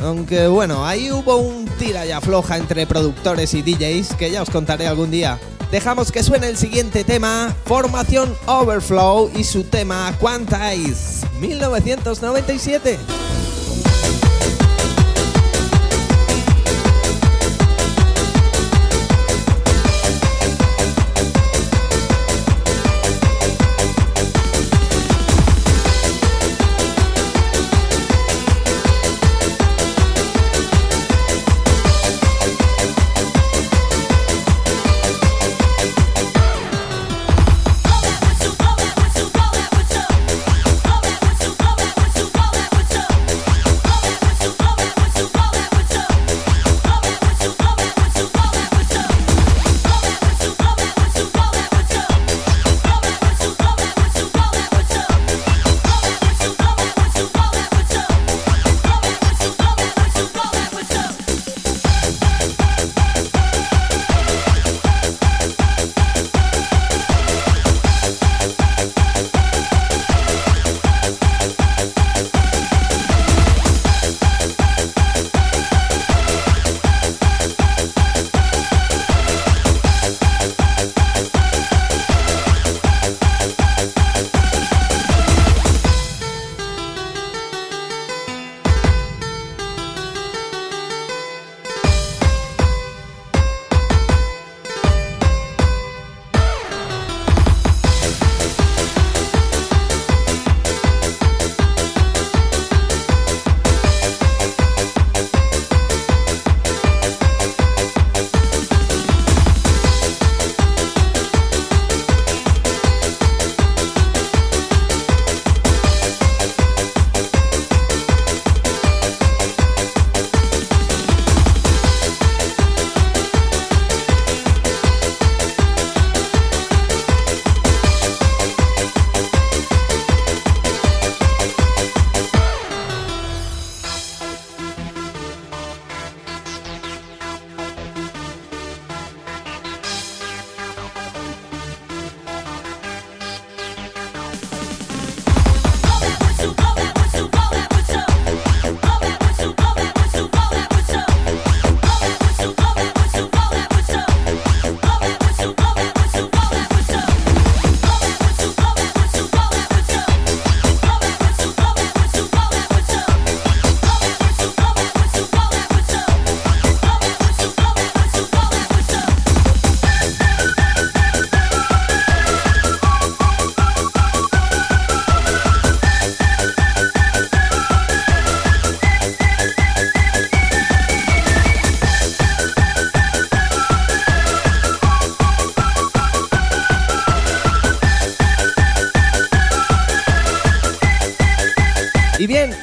Aunque 0.04 0.48
bueno, 0.48 0.86
ahí 0.86 1.10
hubo 1.10 1.38
un 1.38 1.68
tira 1.80 2.06
y 2.06 2.12
afloja 2.12 2.58
entre 2.58 2.86
productores 2.86 3.54
y 3.54 3.62
DJs 3.62 4.16
que 4.16 4.30
ya 4.30 4.42
os 4.42 4.50
contaré 4.50 4.88
algún 4.88 5.10
día. 5.10 5.40
Dejamos 5.72 6.12
que 6.12 6.22
suene 6.22 6.50
el 6.50 6.58
siguiente 6.58 7.06
tema, 7.06 7.56
Formación 7.64 8.36
Overflow 8.46 9.32
y 9.38 9.46
su 9.46 9.64
tema 9.64 10.14
Quantize, 10.20 11.26
1997. 11.40 13.00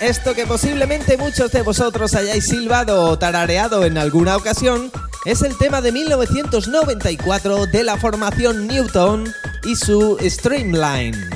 Esto 0.05 0.35
que 0.35 0.47
posiblemente 0.47 1.17
muchos 1.17 1.51
de 1.51 1.63
vosotros 1.63 2.15
hayáis 2.15 2.45
silbado 2.45 3.05
o 3.05 3.19
tarareado 3.19 3.85
en 3.87 3.97
alguna 3.97 4.37
ocasión 4.37 4.91
es 5.25 5.41
el 5.43 5.57
tema 5.57 5.81
de 5.81 5.93
1994 5.93 7.67
de 7.67 7.85
la 7.85 7.97
formación 7.97 8.67
Newton 8.67 9.25
y 9.65 9.77
su 9.77 10.19
Streamline. 10.21 11.34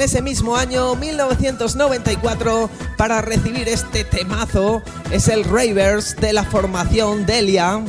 En 0.00 0.04
ese 0.04 0.22
mismo 0.22 0.56
año 0.56 0.94
1994 0.96 2.70
para 2.96 3.20
recibir 3.20 3.68
este 3.68 4.02
temazo. 4.02 4.82
Es 5.10 5.28
el 5.28 5.44
Ravers 5.44 6.16
de 6.16 6.32
la 6.32 6.42
formación 6.42 7.26
Delia. 7.26 7.82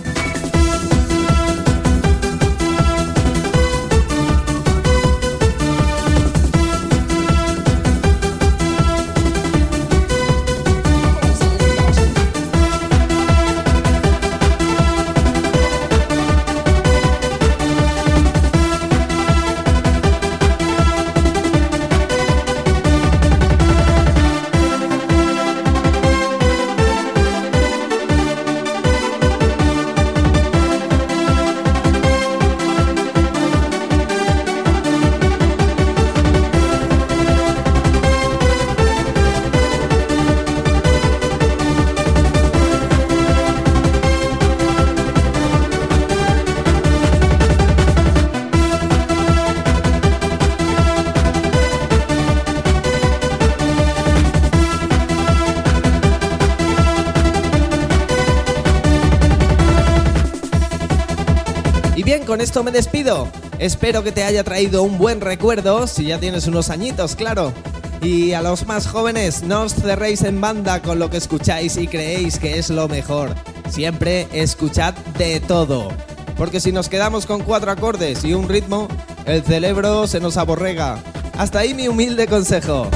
Esto 62.41 62.63
me 62.63 62.71
despido. 62.71 63.27
Espero 63.59 64.03
que 64.03 64.11
te 64.11 64.23
haya 64.23 64.43
traído 64.43 64.81
un 64.81 64.97
buen 64.97 65.21
recuerdo, 65.21 65.85
si 65.85 66.05
ya 66.05 66.19
tienes 66.19 66.47
unos 66.47 66.71
añitos, 66.71 67.15
claro. 67.15 67.53
Y 68.01 68.33
a 68.33 68.41
los 68.41 68.65
más 68.65 68.87
jóvenes, 68.87 69.43
no 69.43 69.61
os 69.61 69.75
cerréis 69.75 70.23
en 70.23 70.41
banda 70.41 70.81
con 70.81 70.97
lo 70.97 71.11
que 71.11 71.17
escucháis 71.17 71.77
y 71.77 71.87
creéis 71.87 72.39
que 72.39 72.57
es 72.57 72.71
lo 72.71 72.87
mejor. 72.87 73.35
Siempre 73.69 74.27
escuchad 74.33 74.95
de 75.19 75.39
todo. 75.39 75.89
Porque 76.35 76.59
si 76.59 76.71
nos 76.71 76.89
quedamos 76.89 77.27
con 77.27 77.43
cuatro 77.43 77.69
acordes 77.71 78.23
y 78.23 78.33
un 78.33 78.49
ritmo, 78.49 78.87
el 79.25 79.43
cerebro 79.43 80.07
se 80.07 80.19
nos 80.19 80.37
aborrega. 80.37 80.97
Hasta 81.37 81.59
ahí 81.59 81.75
mi 81.75 81.87
humilde 81.87 82.25
consejo. 82.25 82.89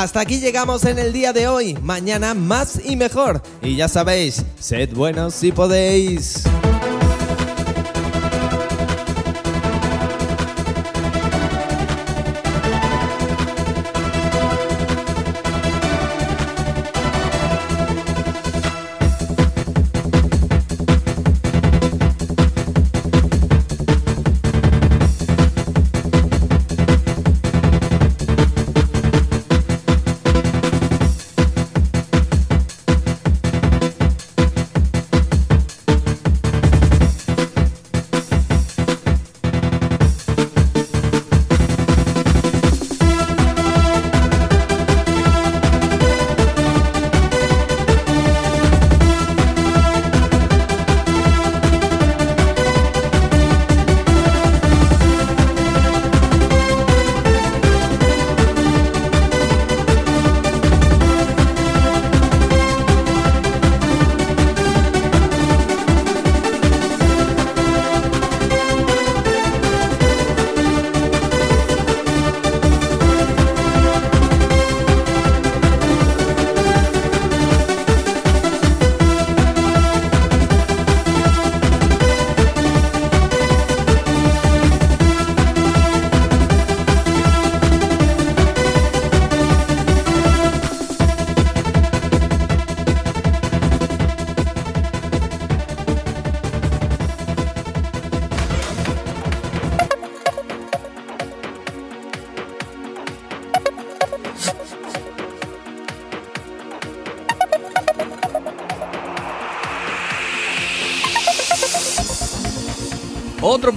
Hasta 0.00 0.20
aquí 0.20 0.40
llegamos 0.40 0.86
en 0.86 0.98
el 0.98 1.12
día 1.12 1.34
de 1.34 1.46
hoy. 1.46 1.76
Mañana 1.82 2.32
más 2.32 2.80
y 2.82 2.96
mejor. 2.96 3.42
Y 3.60 3.76
ya 3.76 3.86
sabéis, 3.86 4.42
sed 4.58 4.94
buenos 4.94 5.34
si 5.34 5.52
podéis. 5.52 6.39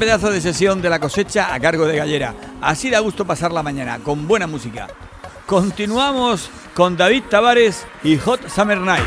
Pedazo 0.03 0.31
de 0.31 0.41
sesión 0.41 0.81
de 0.81 0.89
la 0.89 0.99
cosecha 0.99 1.53
a 1.53 1.59
cargo 1.61 1.85
de 1.87 1.95
Gallera. 1.95 2.33
Así 2.61 2.89
da 2.89 2.99
gusto 2.99 3.23
pasar 3.23 3.53
la 3.53 3.63
mañana, 3.63 3.99
con 3.99 4.27
buena 4.27 4.47
música. 4.47 4.87
Continuamos 5.45 6.49
con 6.73 6.97
David 6.97 7.23
Tavares 7.29 7.85
y 8.03 8.17
Hot 8.17 8.49
Summer 8.49 8.79
Night. 8.79 9.05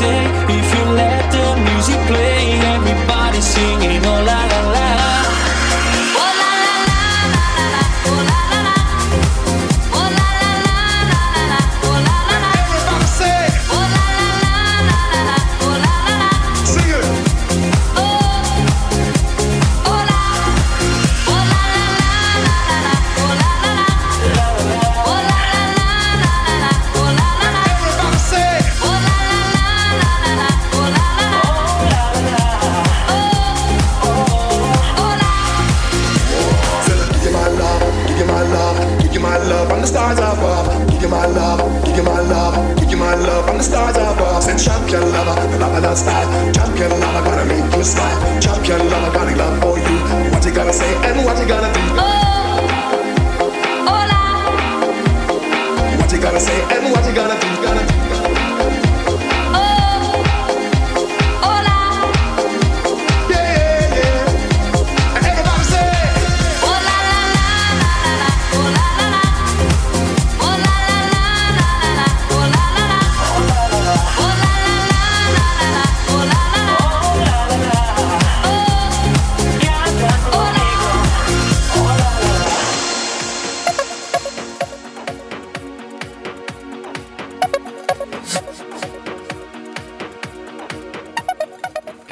say 0.00 0.59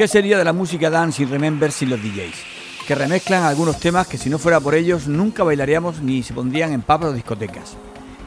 Sería 0.09 0.39
de 0.39 0.45
la 0.45 0.55
música 0.55 0.89
dance 0.89 1.23
y 1.23 1.27
remember 1.27 1.71
sin 1.71 1.91
los 1.91 2.01
DJs? 2.01 2.87
Que 2.87 2.95
remezclan 2.95 3.43
algunos 3.43 3.79
temas 3.79 4.07
que 4.07 4.17
si 4.17 4.31
no 4.31 4.39
fuera 4.39 4.59
por 4.59 4.75
ellos 4.75 5.07
nunca 5.07 5.45
bailaríamos 5.45 6.01
ni 6.01 6.23
se 6.23 6.33
pondrían 6.33 6.73
en 6.73 6.81
papas 6.81 7.15
discotecas. 7.15 7.77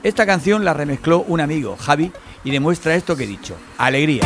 Esta 0.03 0.27
canción 0.27 0.63
la 0.63 0.75
remezcló 0.75 1.25
un 1.27 1.41
amigo, 1.41 1.75
Javi, 1.79 2.11
y 2.43 2.51
demuestra 2.51 2.93
esto 2.93 3.15
que 3.15 3.23
he 3.23 3.27
dicho. 3.27 3.55
Alegría. 3.79 4.21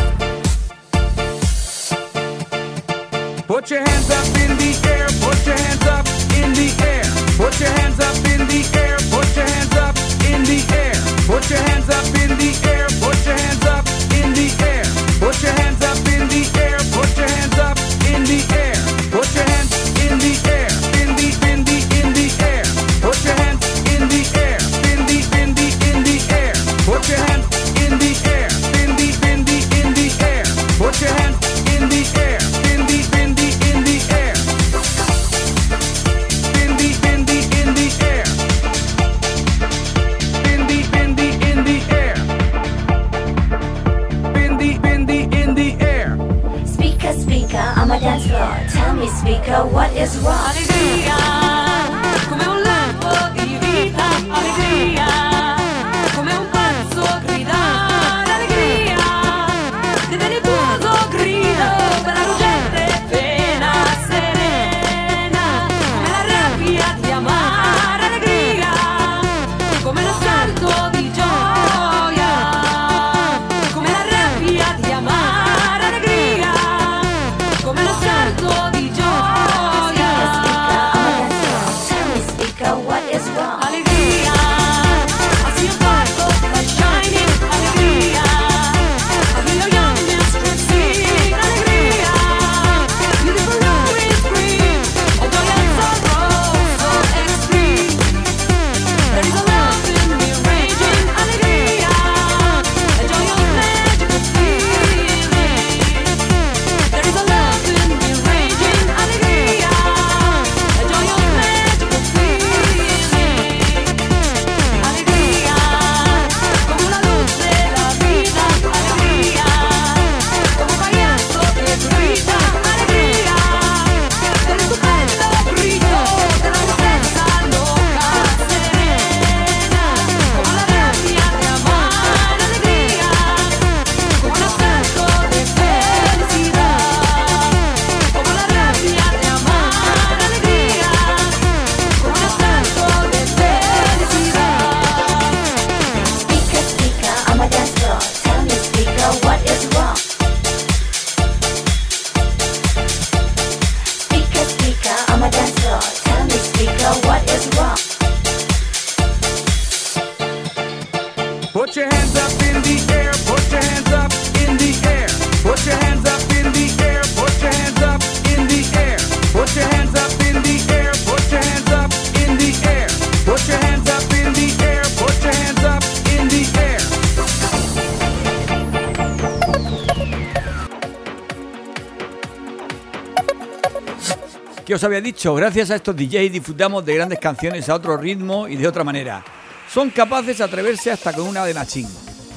gracias 185.33 185.71
a 185.71 185.75
estos 185.75 185.95
DJs 185.95 186.31
disfrutamos 186.31 186.85
de 186.85 186.93
grandes 186.93 187.19
canciones 187.19 187.67
a 187.69 187.75
otro 187.75 187.97
ritmo 187.97 188.47
y 188.47 188.57
de 188.57 188.67
otra 188.67 188.83
manera. 188.83 189.23
Son 189.71 189.89
capaces 189.89 190.37
de 190.37 190.43
atreverse 190.43 190.91
hasta 190.91 191.13
con 191.13 191.27
una 191.27 191.43
de 191.45 191.53
Machín. 191.53 191.87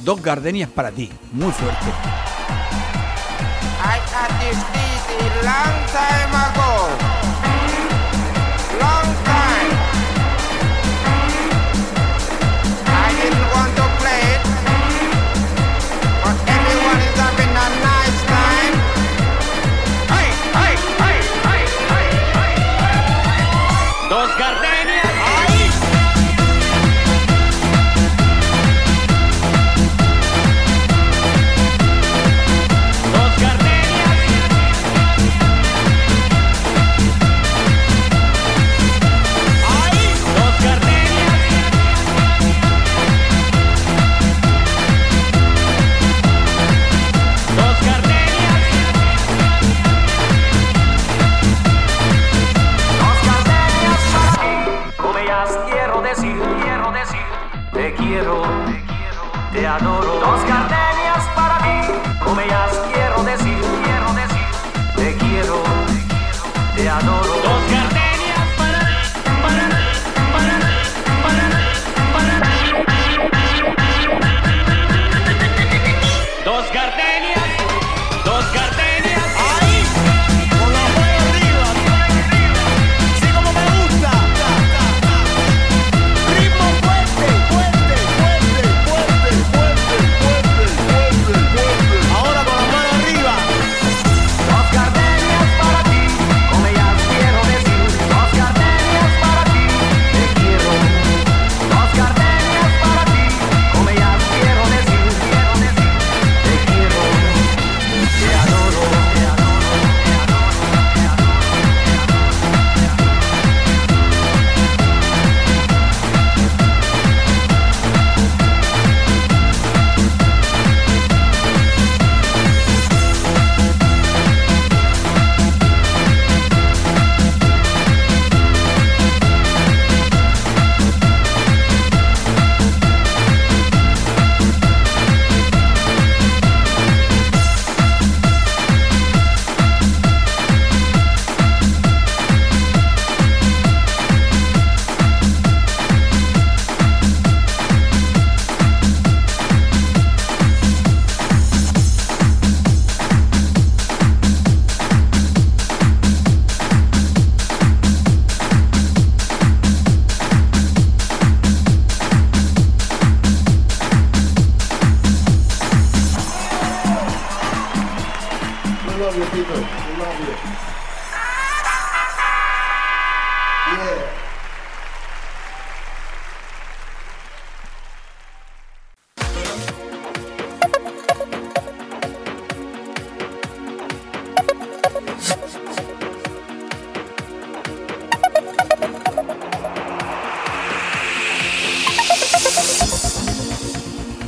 Dos 0.05 0.22
gardenias 0.22 0.70
para 0.70 0.91
ti, 0.91 1.11
muy 1.32 1.53
fuerte. 1.53 1.86
Danny. 24.63 24.98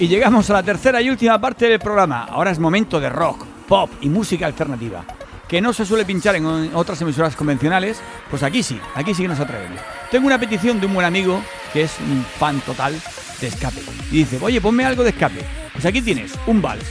Y 0.01 0.09
llegamos 0.09 0.49
a 0.49 0.55
la 0.55 0.63
tercera 0.63 1.03
y 1.03 1.11
última 1.11 1.39
parte 1.39 1.69
del 1.69 1.79
programa. 1.79 2.25
Ahora 2.25 2.51
es 2.51 2.59
momento 2.59 2.99
de 2.99 3.11
rock, 3.11 3.45
pop 3.69 3.91
y 4.01 4.09
música 4.09 4.47
alternativa. 4.47 5.05
Que 5.47 5.61
no 5.61 5.75
se 5.75 5.85
suele 5.85 6.07
pinchar 6.07 6.37
en 6.37 6.71
otras 6.75 7.03
emisoras 7.03 7.37
convencionales, 7.37 8.01
pues 8.31 8.43
aquí 8.43 8.63
sí, 8.63 8.81
aquí 8.95 9.13
sí 9.13 9.21
que 9.21 9.29
nos 9.29 9.41
atrevemos. 9.41 9.79
Tengo 10.11 10.27
una 10.27 10.39
petición 10.39 10.81
de 10.81 10.87
un 10.87 10.95
buen 10.95 11.05
amigo 11.05 11.43
que 11.75 11.83
es 11.83 11.99
un 12.01 12.25
fan 12.39 12.61
total 12.61 12.95
de 13.43 13.47
escape. 13.47 13.83
Y 14.11 14.21
dice, 14.21 14.39
oye, 14.41 14.59
ponme 14.59 14.87
algo 14.87 15.03
de 15.05 15.11
escape. 15.11 15.45
Pues 15.75 15.85
aquí 15.85 16.01
tienes 16.01 16.33
un 16.47 16.63
vals. 16.63 16.87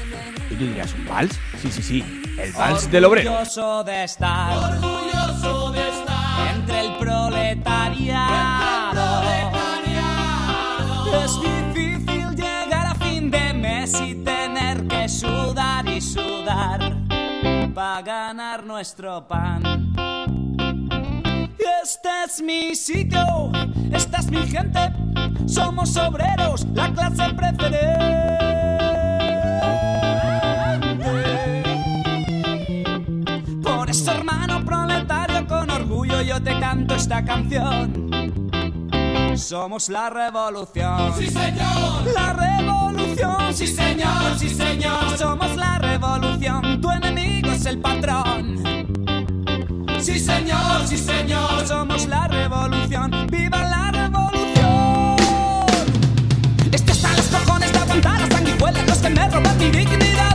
Y 0.52 0.54
tú 0.54 0.66
dirás, 0.68 0.94
¿un 0.94 1.08
vals? 1.08 1.40
Sí, 1.60 1.72
sí, 1.72 1.82
sí, 1.82 2.22
el 2.38 2.52
vals 2.52 2.92
del 2.92 3.06
obrero. 3.06 3.32
Orgulloso 3.32 3.84
de 3.86 4.04
estar, 4.04 4.56
orgulloso 4.56 5.72
de 5.72 5.80
estar 5.80 6.56
entre 6.56 6.80
el 6.82 6.94
proletariado. 7.00 8.30
A 11.12 11.28
fin 11.42 11.69
y 13.94 14.16
tener 14.24 14.88
que 14.88 15.10
sudar 15.10 15.88
y 15.88 16.00
sudar 16.00 16.96
para 17.74 18.02
ganar 18.02 18.64
nuestro 18.64 19.28
pan. 19.28 19.94
Este 21.84 22.10
es 22.26 22.42
mi 22.42 22.76
sitio, 22.76 23.52
esta 23.92 24.18
es 24.20 24.30
mi 24.30 24.46
gente, 24.46 24.80
somos 25.48 25.96
obreros, 25.98 26.68
la 26.74 26.94
clase 26.94 27.34
preferente. 27.34 27.80
Por 33.64 33.90
eso, 33.90 34.12
hermano 34.12 34.64
proletario, 34.64 35.48
con 35.48 35.70
orgullo 35.70 36.22
yo 36.22 36.42
te 36.42 36.60
canto 36.60 36.96
esta 36.96 37.24
canción. 37.26 38.10
Somos 39.36 39.90
la 39.90 40.10
revolución. 40.10 41.14
Sí, 41.18 41.28
señor. 41.28 42.04
La 42.14 42.34
revolución. 42.34 42.89
Sí, 43.60 43.68
señor, 43.68 44.38
sí, 44.38 44.50
señor. 44.50 45.18
Somos 45.18 45.56
la 45.58 45.78
revolución. 45.80 46.80
Tu 46.80 46.90
enemigo 46.92 47.52
es 47.52 47.66
el 47.66 47.80
patrón. 47.80 48.64
Sí, 50.00 50.18
señor, 50.18 50.88
sí, 50.88 50.98
señor. 50.98 51.68
Somos 51.68 52.08
la 52.08 52.28
revolución. 52.30 53.28
¡Viva 53.30 53.64
la 53.64 53.92
revolución! 53.92 55.18
Esto 56.72 56.92
está 56.94 57.12
los 57.18 57.28
cojones 57.28 57.74
de 57.74 57.80
aguantar 57.80 58.22
las 58.22 58.30
sanguijuelas, 58.30 58.88
los 58.88 58.98
que 59.00 59.10
me 59.10 59.30
roban 59.30 59.58
mi 59.58 59.70
dignidad. 59.70 60.29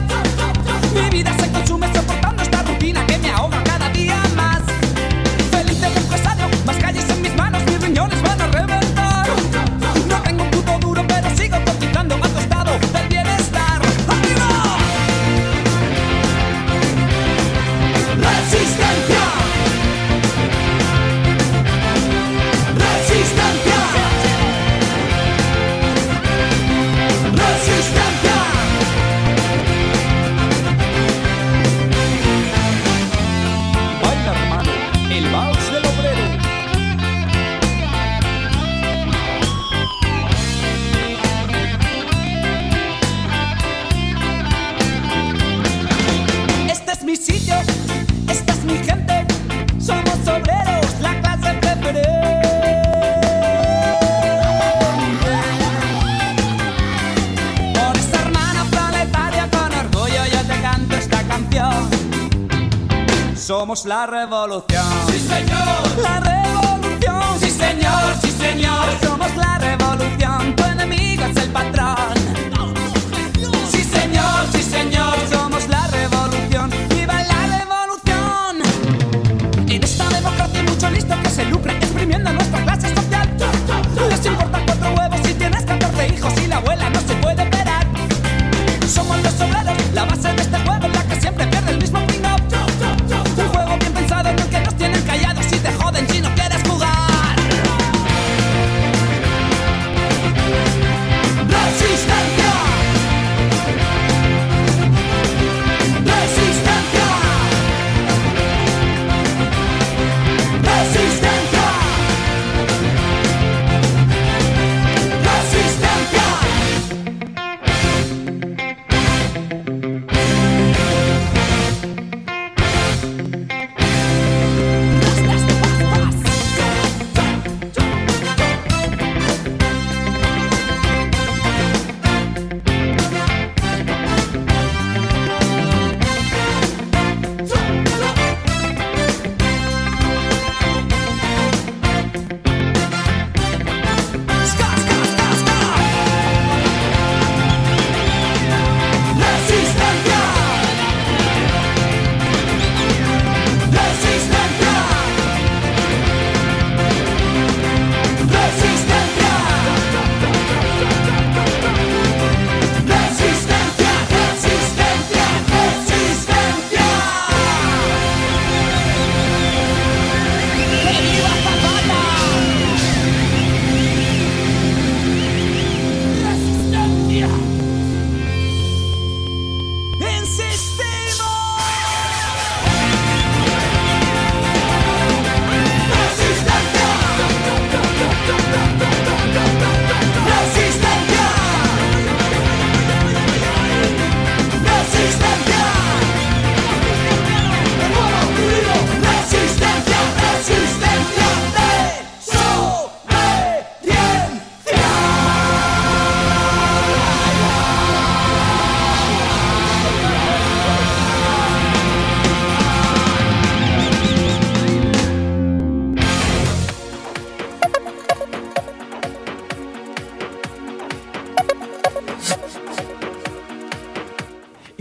Somos 63.74 63.86
la 63.86 64.06
revolución. 64.06 64.86
Sí, 65.08 65.18
señor. 65.18 65.98
La 66.00 66.20
revolución. 66.20 66.43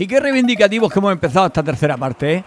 Y 0.04 0.06
qué 0.06 0.20
reivindicativos 0.20 0.92
que 0.92 0.98
hemos 0.98 1.12
empezado 1.12 1.46
esta 1.46 1.62
tercera 1.62 1.96
parte, 1.96 2.34
¿eh? 2.34 2.44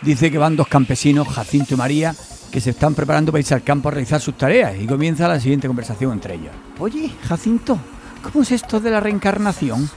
Dice 0.00 0.30
que 0.30 0.38
van 0.38 0.54
dos 0.54 0.68
campesinos, 0.68 1.26
Jacinto 1.26 1.74
y 1.74 1.76
María, 1.76 2.14
que 2.52 2.60
se 2.60 2.70
están 2.70 2.94
preparando 2.94 3.32
para 3.32 3.40
irse 3.40 3.52
al 3.52 3.64
campo 3.64 3.88
a 3.88 3.90
realizar 3.90 4.20
sus 4.20 4.38
tareas. 4.38 4.76
Y 4.80 4.86
comienza 4.86 5.26
la 5.26 5.40
siguiente 5.40 5.66
conversación 5.66 6.12
entre 6.12 6.34
ellos. 6.34 6.52
Oye, 6.78 7.10
Jacinto, 7.28 7.80
¿cómo 8.22 8.44
es 8.44 8.52
esto 8.52 8.78
de 8.78 8.92
la 8.92 9.00
reencarnación? 9.00 9.90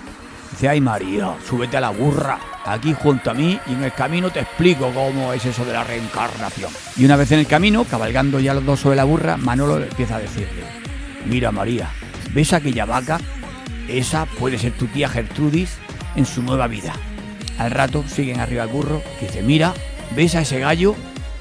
Dice, 0.50 0.68
ay 0.68 0.82
María, 0.82 1.36
súbete 1.48 1.78
a 1.78 1.82
la 1.82 1.92
burra, 1.92 2.40
aquí 2.66 2.96
junto 3.00 3.30
a 3.30 3.36
mí, 3.36 3.60
y 3.68 3.74
en 3.74 3.84
el 3.84 3.94
camino 3.94 4.32
te 4.32 4.40
explico 4.40 4.90
cómo 4.92 5.34
es 5.34 5.46
eso 5.46 5.64
de 5.66 5.74
la 5.74 5.84
reencarnación. 5.84 6.72
Y 6.98 7.06
una 7.06 7.16
vez 7.16 7.32
en 7.32 7.38
el 7.38 7.46
camino, 7.46 7.84
cabalgando 7.84 8.40
ya 8.40 8.56
los 8.56 8.66
dos 8.66 8.80
sobre 8.80 8.96
la 8.96 9.04
burra, 9.04 9.38
Manolo 9.38 9.78
le 9.78 9.86
empieza 9.86 10.16
a 10.16 10.20
decirle, 10.20 10.64
mira 11.28 11.52
María, 11.52 11.92
¿ves 12.34 12.54
aquella 12.54 12.86
vaca? 12.86 13.20
Esa 13.88 14.26
puede 14.26 14.58
ser 14.58 14.72
tu 14.72 14.88
tía 14.88 15.10
Gertrudis 15.10 15.78
en 16.16 16.26
su 16.26 16.42
nueva 16.44 16.68
vida. 16.68 16.94
Al 17.58 17.72
rato 17.72 18.04
siguen 18.08 18.40
arriba 18.40 18.64
al 18.64 18.70
burro, 18.70 19.02
que 19.20 19.28
dice, 19.28 19.42
mira, 19.44 19.74
¿ves 20.16 20.36
a 20.36 20.42
ese 20.42 20.60
gallo? 20.60 20.96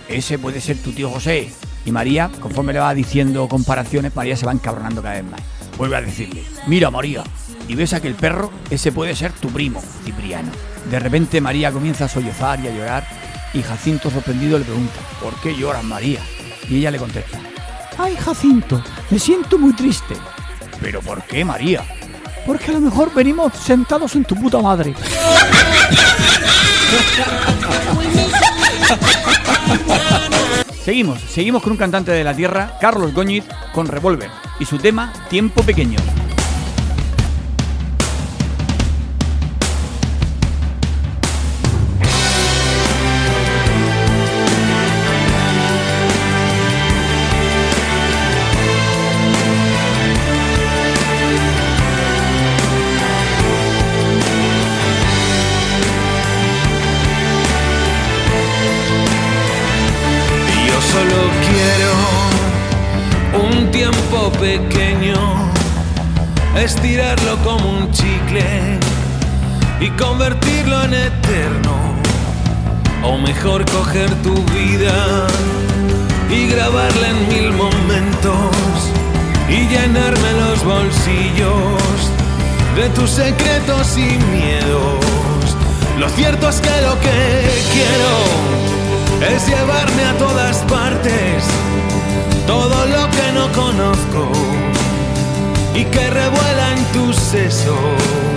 Ese 0.09 0.39
puede 0.39 0.61
ser 0.61 0.77
tu 0.79 0.93
tío 0.93 1.11
José. 1.11 1.51
Y 1.85 1.91
María, 1.91 2.31
conforme 2.41 2.73
le 2.73 2.79
va 2.79 2.95
diciendo 2.95 3.49
comparaciones, 3.49 4.15
María 4.15 4.37
se 4.37 4.47
va 4.47 4.53
encabronando 4.53 5.03
cada 5.03 5.15
vez 5.15 5.25
más. 5.25 5.41
Vuelve 5.79 5.97
a 5.97 6.03
decirle, 6.03 6.45
mira 6.67 6.91
María, 6.91 7.25
¿y 7.67 7.75
ves 7.75 7.93
aquel 7.93 8.15
perro? 8.15 8.53
Ese 8.71 8.93
puede 8.93 9.17
ser 9.17 9.33
tu 9.33 9.49
primo, 9.49 9.83
Cipriano. 10.05 10.53
De 10.91 10.99
repente 10.99 11.41
María 11.41 11.73
comienza 11.73 12.05
a 12.05 12.09
sollozar 12.09 12.61
y 12.61 12.69
a 12.69 12.75
llorar 12.75 13.07
y 13.55 13.63
Jacinto 13.63 14.11
sorprendido 14.11 14.59
le 14.59 14.65
pregunta, 14.65 15.01
¿por 15.21 15.35
qué 15.41 15.55
lloras 15.57 15.85
María? 15.85 16.21
Y 16.69 16.77
ella 16.77 16.91
le 16.91 16.99
contesta, 16.99 17.39
ay 17.99 18.17
Jacinto, 18.17 18.83
me 19.11 19.19
siento 19.19 19.59
muy 19.59 19.73
triste. 19.75 20.15
¿Pero 20.81 21.01
por 21.01 21.23
qué 21.25 21.45
María? 21.45 21.85
Porque 22.47 22.71
a 22.71 22.75
lo 22.75 22.81
mejor 22.81 23.13
venimos 23.15 23.53
sentados 23.55 24.15
en 24.17 24.25
tu 24.25 24.35
puta 24.35 24.61
madre. 24.61 24.95
Seguimos, 30.85 31.21
seguimos 31.21 31.63
con 31.63 31.73
un 31.73 31.79
cantante 31.79 32.11
de 32.11 32.25
la 32.25 32.35
tierra, 32.35 32.77
Carlos 32.81 33.15
Goñiz, 33.15 33.45
con 33.73 33.87
Revolver, 33.87 34.31
y 34.59 34.65
su 34.65 34.79
tema 34.79 35.13
Tiempo 35.29 35.63
Pequeño. 35.63 35.99
Y 69.81 69.91
convertirlo 69.91 70.85
en 70.85 70.95
eterno. 70.95 71.75
O 73.05 73.19
mejor 73.19 73.65
coger 73.71 74.11
tu 74.23 74.35
vida 74.53 75.27
y 76.31 76.47
grabarla 76.47 77.09
en 77.09 77.29
mil 77.29 77.53
momentos 77.53 78.57
y 79.49 79.67
llenarme 79.69 80.33
los 80.41 80.65
bolsillos 80.65 82.11
de 82.77 82.89
tus 82.91 83.11
secretos 83.11 83.99
y 83.99 84.19
miedos. 84.37 85.57
Lo 85.99 86.09
cierto 86.11 86.49
es 86.49 86.61
que 86.61 86.81
lo 86.83 86.99
que 87.01 87.51
quiero 87.73 89.35
es 89.35 89.47
llevarme 89.47 90.05
a 90.05 90.17
todas 90.17 90.59
partes 90.65 91.45
todo 92.47 92.87
lo 92.87 93.11
que 93.11 93.33
no 93.35 93.53
conozco 93.53 94.52
y 95.75 95.85
que 95.85 96.11
revuela 96.11 96.73
en 96.73 96.85
tus 96.93 97.17
sesos 97.17 98.33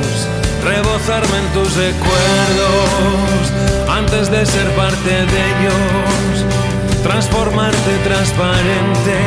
rebozarme 0.66 1.38
en 1.38 1.48
tus 1.54 1.76
recuerdos 1.76 3.46
antes 3.88 4.32
de 4.32 4.46
ser 4.46 4.68
parte 4.72 5.10
de 5.10 5.40
ellos, 5.52 6.46
transformarte 7.04 7.92
transparente 8.04 9.18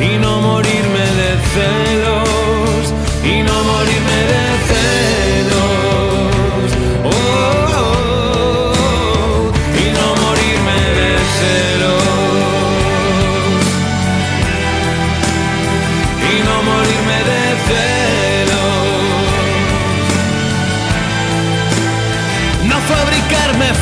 y 0.00 0.18
no 0.18 0.40
morirme 0.40 1.04
de 1.20 1.30
celos, 1.54 2.94
y 3.24 3.42
no 3.42 3.64
morirme 3.64 4.18
de 4.32 4.44
celos. 4.68 5.61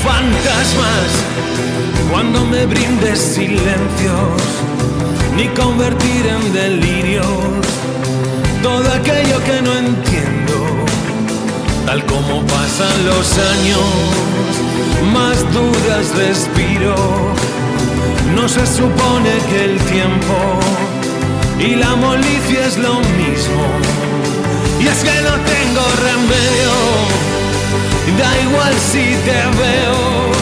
Fantasmas 0.03 1.11
cuando 2.11 2.45
me 2.45 2.67
brindes 2.67 3.19
silencios, 3.19 4.43
ni 5.37 5.47
convertir 5.49 6.27
en 6.27 6.53
delirios 6.53 7.27
todo 8.63 8.93
aquello 8.93 9.43
que 9.45 9.63
no 9.63 9.73
entiendo. 9.75 10.57
Tal 11.87 12.05
como 12.07 12.43
pasan 12.47 13.07
los 13.07 13.39
años, 13.39 13.89
más 15.13 15.39
dudas 15.53 16.15
respiro. 16.17 16.95
No 18.35 18.49
se 18.49 18.67
supone 18.67 19.31
que 19.51 19.65
el 19.65 19.79
tiempo 19.95 20.37
y 21.59 21.77
la 21.77 21.95
molicie 21.97 22.65
es 22.67 22.79
lo 22.79 22.95
mismo. 22.95 23.65
Y 24.81 24.87
es 24.87 24.99
que 25.05 25.17
no 25.23 25.35
tengo 25.55 25.85
remedio, 26.09 26.73
si 28.79 29.17
te 29.27 29.41
veo, 29.63 30.33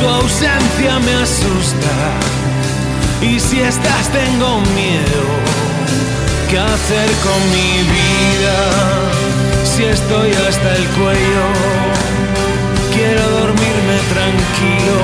tu 0.00 0.06
ausencia 0.06 0.98
me 1.00 1.14
asusta. 1.14 1.94
Y 3.20 3.40
si 3.40 3.60
estás 3.60 4.08
tengo 4.12 4.60
miedo, 4.74 5.22
¿qué 6.50 6.58
hacer 6.58 7.10
con 7.26 7.40
mi 7.54 7.72
vida? 7.98 8.58
Si 9.64 9.84
estoy 9.84 10.30
hasta 10.32 10.76
el 10.76 10.86
cuello, 10.98 11.46
quiero 12.94 13.22
dormirme 13.40 13.98
tranquilo 14.14 14.98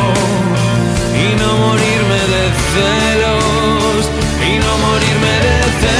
y 1.15 1.37
no 1.41 1.51
morirme 1.65 2.21
de 2.35 2.45
celos, 2.73 4.11
y 4.49 4.59
no 4.59 4.73
morirme 4.87 5.35
de 5.47 5.63
celos. 5.81 6.00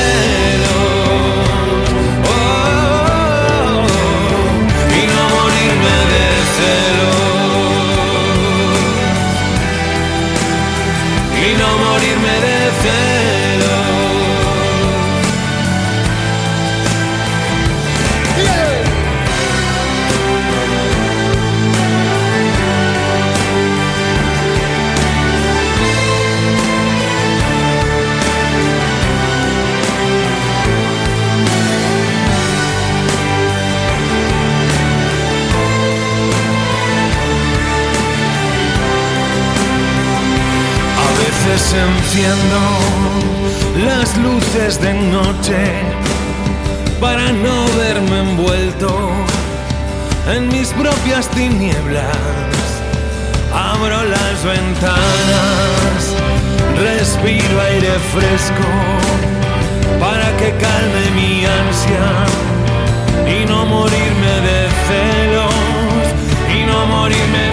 Veces 41.51 41.75
enciendo 41.75 42.61
las 43.85 44.17
luces 44.19 44.81
de 44.81 44.93
noche 44.95 45.83
para 47.01 47.33
no 47.33 47.67
verme 47.77 48.31
envuelto 48.31 49.11
en 50.33 50.49
mis 50.49 50.69
propias 50.69 51.29
tinieblas. 51.31 52.17
Abro 53.53 54.05
las 54.05 54.45
ventanas, 54.45 56.01
respiro 56.79 57.61
aire 57.63 57.95
fresco 58.15 58.69
para 59.99 60.29
que 60.37 60.51
calme 60.65 61.05
mi 61.17 61.45
ansia 61.47 62.07
y 63.27 63.45
no 63.47 63.67
morirme 63.67 64.35
de 64.49 64.61
celos, 64.87 65.55
y 66.57 66.65
no 66.65 66.87
morirme 66.87 67.50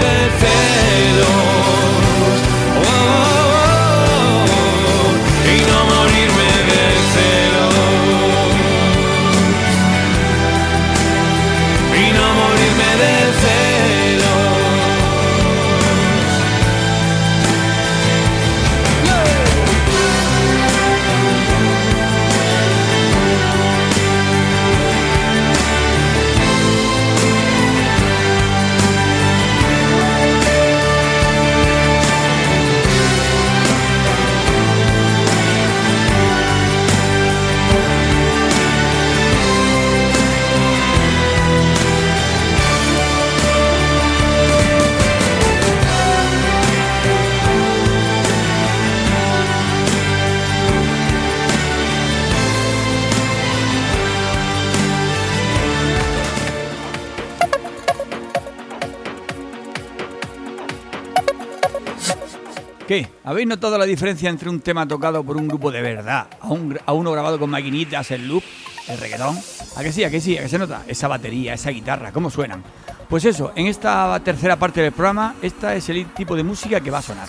¿Habéis 63.27 63.45
notado 63.45 63.77
la 63.77 63.83
diferencia 63.83 64.29
entre 64.29 64.47
un 64.47 64.61
tema 64.61 64.87
tocado 64.87 65.21
por 65.21 65.35
un 65.35 65.49
grupo 65.49 65.69
de 65.69 65.81
verdad 65.81 66.27
a, 66.39 66.47
un 66.47 66.79
a 66.85 66.93
uno 66.93 67.11
grabado 67.11 67.37
con 67.37 67.49
maquinitas, 67.49 68.09
el 68.11 68.25
loop, 68.25 68.41
el 68.87 68.97
reggaetón? 68.97 69.37
¿A 69.75 69.83
que 69.83 69.91
sí, 69.91 70.05
a 70.05 70.09
que 70.09 70.21
sí, 70.21 70.37
a 70.37 70.43
que 70.43 70.47
se 70.47 70.57
nota? 70.57 70.83
Esa 70.87 71.09
batería, 71.09 71.53
esa 71.53 71.69
guitarra, 71.71 72.13
¿cómo 72.13 72.29
suenan? 72.29 72.63
Pues 73.09 73.25
eso, 73.25 73.51
en 73.53 73.67
esta 73.67 74.17
tercera 74.23 74.55
parte 74.55 74.81
del 74.81 74.93
programa, 74.93 75.35
esta 75.41 75.75
es 75.75 75.89
el 75.89 76.05
tipo 76.13 76.37
de 76.37 76.43
música 76.43 76.79
que 76.79 76.89
va 76.89 76.99
a 76.99 77.01
sonar. 77.01 77.27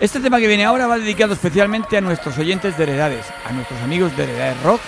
Este 0.00 0.18
tema 0.18 0.40
que 0.40 0.48
viene 0.48 0.64
ahora 0.64 0.86
va 0.86 0.96
dedicado 0.96 1.34
especialmente 1.34 1.98
a 1.98 2.00
nuestros 2.00 2.38
oyentes 2.38 2.78
de 2.78 2.84
Heredades, 2.84 3.26
a 3.44 3.52
nuestros 3.52 3.78
amigos 3.82 4.16
de 4.16 4.24
Heredades 4.24 4.62
Rock 4.62 4.80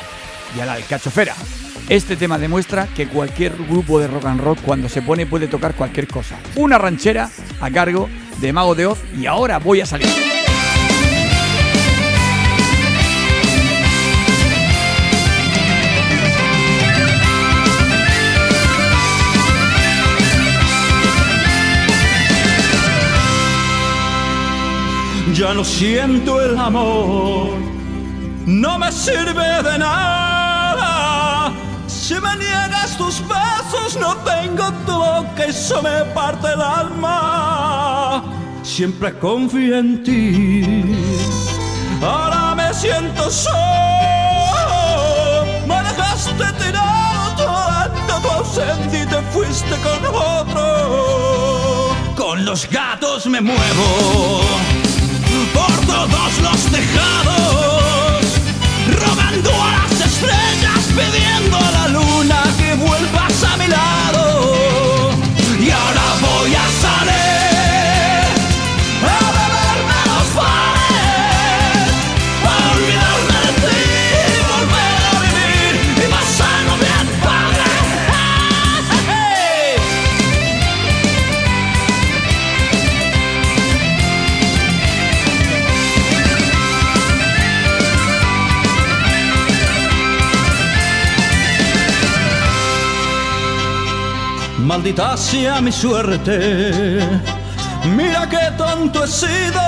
y 0.57 0.61
a 0.61 0.65
la 0.65 0.73
Alcachofera. 0.73 1.35
Este 1.91 2.17
tema 2.17 2.39
demuestra 2.39 2.87
que 2.87 3.09
cualquier 3.09 3.55
grupo 3.59 4.01
de 4.01 4.09
rock 4.09 4.25
and 4.25 4.41
roll 4.41 4.57
cuando 4.63 4.89
se 4.89 5.03
pone 5.03 5.27
puede 5.27 5.49
tocar 5.49 5.75
cualquier 5.75 6.09
cosa. 6.09 6.39
Una 6.57 6.79
ranchera 6.79 7.29
a 7.61 7.71
cargo 7.71 8.09
de 8.41 8.53
Mago 8.53 8.75
de 8.75 8.87
Oz 8.87 8.99
y 9.19 9.27
ahora 9.27 9.59
voy 9.59 9.81
a 9.81 9.87
salir. 9.87 10.09
Ya 25.35 25.55
no 25.55 25.63
siento 25.63 26.41
el 26.41 26.59
amor, 26.59 27.51
no 28.45 28.79
me 28.79 28.91
sirve 28.91 29.63
de 29.63 29.79
nada. 29.79 31.53
Si 31.87 32.15
me 32.15 32.37
tus 32.99 33.23
besos, 33.27 33.97
no 33.99 34.15
tengo 34.17 34.71
tu 34.85 34.93
boca, 34.93 35.45
eso 35.45 35.81
me 35.83 36.05
parte 36.13 36.49
el 36.53 36.61
alma. 36.61 38.23
Siempre 38.63 39.19
confío 39.19 39.79
en 39.79 40.03
ti, 40.03 40.97
ahora 42.03 42.55
me 42.55 42.75
siento 42.75 43.31
solo. 43.31 43.57
Me 45.67 45.77
dejaste 45.89 46.53
tirado 46.63 47.37
toda 47.37 47.91
tu 48.21 48.29
ausencia 48.29 49.03
y 49.05 49.07
te 49.07 49.23
fuiste 49.33 49.77
con 49.87 50.05
otro. 50.15 50.65
Con 52.17 52.45
los 52.45 52.69
gatos 52.69 53.27
me 53.27 53.41
muevo 53.41 54.43
por 55.55 55.87
todos 55.87 56.39
los 56.43 56.61
tejados, 56.67 58.23
rogando 59.01 59.51
a 59.51 59.88
estrellas, 59.88 59.88
pidiendo 60.99 61.57
a 61.57 61.71
la 61.71 61.89
luna 61.89 62.43
que 62.59 62.75
vuelvas 62.75 63.45
a 63.45 63.57
mi 63.57 63.67
lado. 63.69 64.28
Maldita 94.69 95.17
sea 95.17 95.63
mi 95.63 95.73
suerte. 95.73 97.01
Mira 97.97 98.29
qué 98.29 98.53
tonto 98.59 99.03
he 99.03 99.09
sido. 99.09 99.63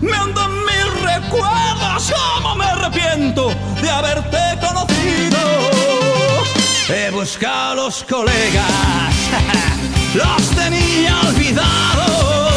Me 0.00 0.16
en 0.16 0.52
mis 0.68 0.88
recuerdos, 1.02 2.10
cómo 2.10 2.56
me 2.56 2.64
arrepiento 2.64 3.52
de 3.82 3.90
haberte 3.90 4.38
conocido. 4.66 5.40
He 6.88 7.10
buscado 7.10 7.72
a 7.72 7.74
los 7.74 8.02
colegas, 8.04 9.14
los 10.14 10.42
tenía 10.56 11.20
olvidados. 11.28 12.49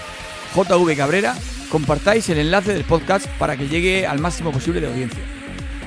JV 0.55 0.97
Cabrera, 0.97 1.35
compartáis 1.69 2.29
el 2.29 2.39
enlace 2.39 2.75
del 2.75 2.85
podcast 2.85 3.27
para 3.41 3.57
que 3.57 3.67
llegue 3.67 4.07
al 4.07 4.21
máximo 4.21 4.53
posible 4.53 4.81
de 4.81 4.87
audiencia. 4.87 5.42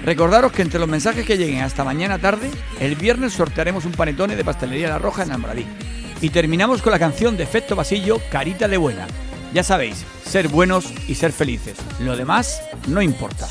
Recordaros 0.05 0.51
que 0.51 0.61
entre 0.61 0.79
los 0.79 0.87
mensajes 0.87 1.25
que 1.25 1.35
lleguen 1.35 1.63
hasta 1.63 1.83
mañana 1.83 2.19
tarde, 2.19 2.51
el 2.79 2.95
viernes 2.95 3.33
sortearemos 3.33 3.85
un 3.85 3.91
panetone 3.91 4.35
de 4.35 4.45
pastelería 4.45 4.87
La 4.87 4.99
Roja 4.99 5.23
en 5.23 5.31
Almoradí. 5.31 5.65
Y 6.21 6.29
terminamos 6.29 6.83
con 6.83 6.91
la 6.91 6.99
canción 6.99 7.35
de 7.37 7.43
Efecto 7.43 7.75
Basillo, 7.75 8.21
Carita 8.29 8.67
de 8.67 8.77
Buena. 8.77 9.07
Ya 9.51 9.63
sabéis, 9.63 10.05
ser 10.23 10.47
buenos 10.47 10.93
y 11.07 11.15
ser 11.15 11.31
felices. 11.31 11.77
Lo 11.99 12.15
demás 12.15 12.61
no 12.87 13.01
importa. 13.01 13.47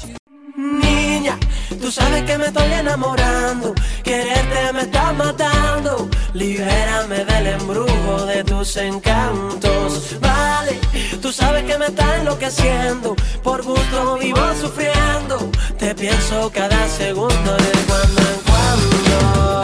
Tú 1.80 1.90
sabes 1.90 2.22
que 2.24 2.36
me 2.36 2.46
estoy 2.46 2.70
enamorando, 2.72 3.74
quererte 4.02 4.72
me 4.74 4.82
está 4.82 5.12
matando. 5.12 6.08
Libérame 6.34 7.24
del 7.24 7.46
embrujo 7.46 8.26
de 8.26 8.44
tus 8.44 8.76
encantos. 8.76 10.16
Vale, 10.20 10.78
tú 11.22 11.32
sabes 11.32 11.64
que 11.64 11.78
me 11.78 11.86
está 11.86 12.18
enloqueciendo, 12.18 13.16
por 13.42 13.62
gusto 13.62 14.18
vivo 14.18 14.40
sufriendo. 14.60 15.50
Te 15.78 15.94
pienso 15.94 16.50
cada 16.52 16.88
segundo 16.88 17.56
de 17.56 17.72
cuando 17.86 18.20
en 18.20 18.40
cuando. 18.46 19.63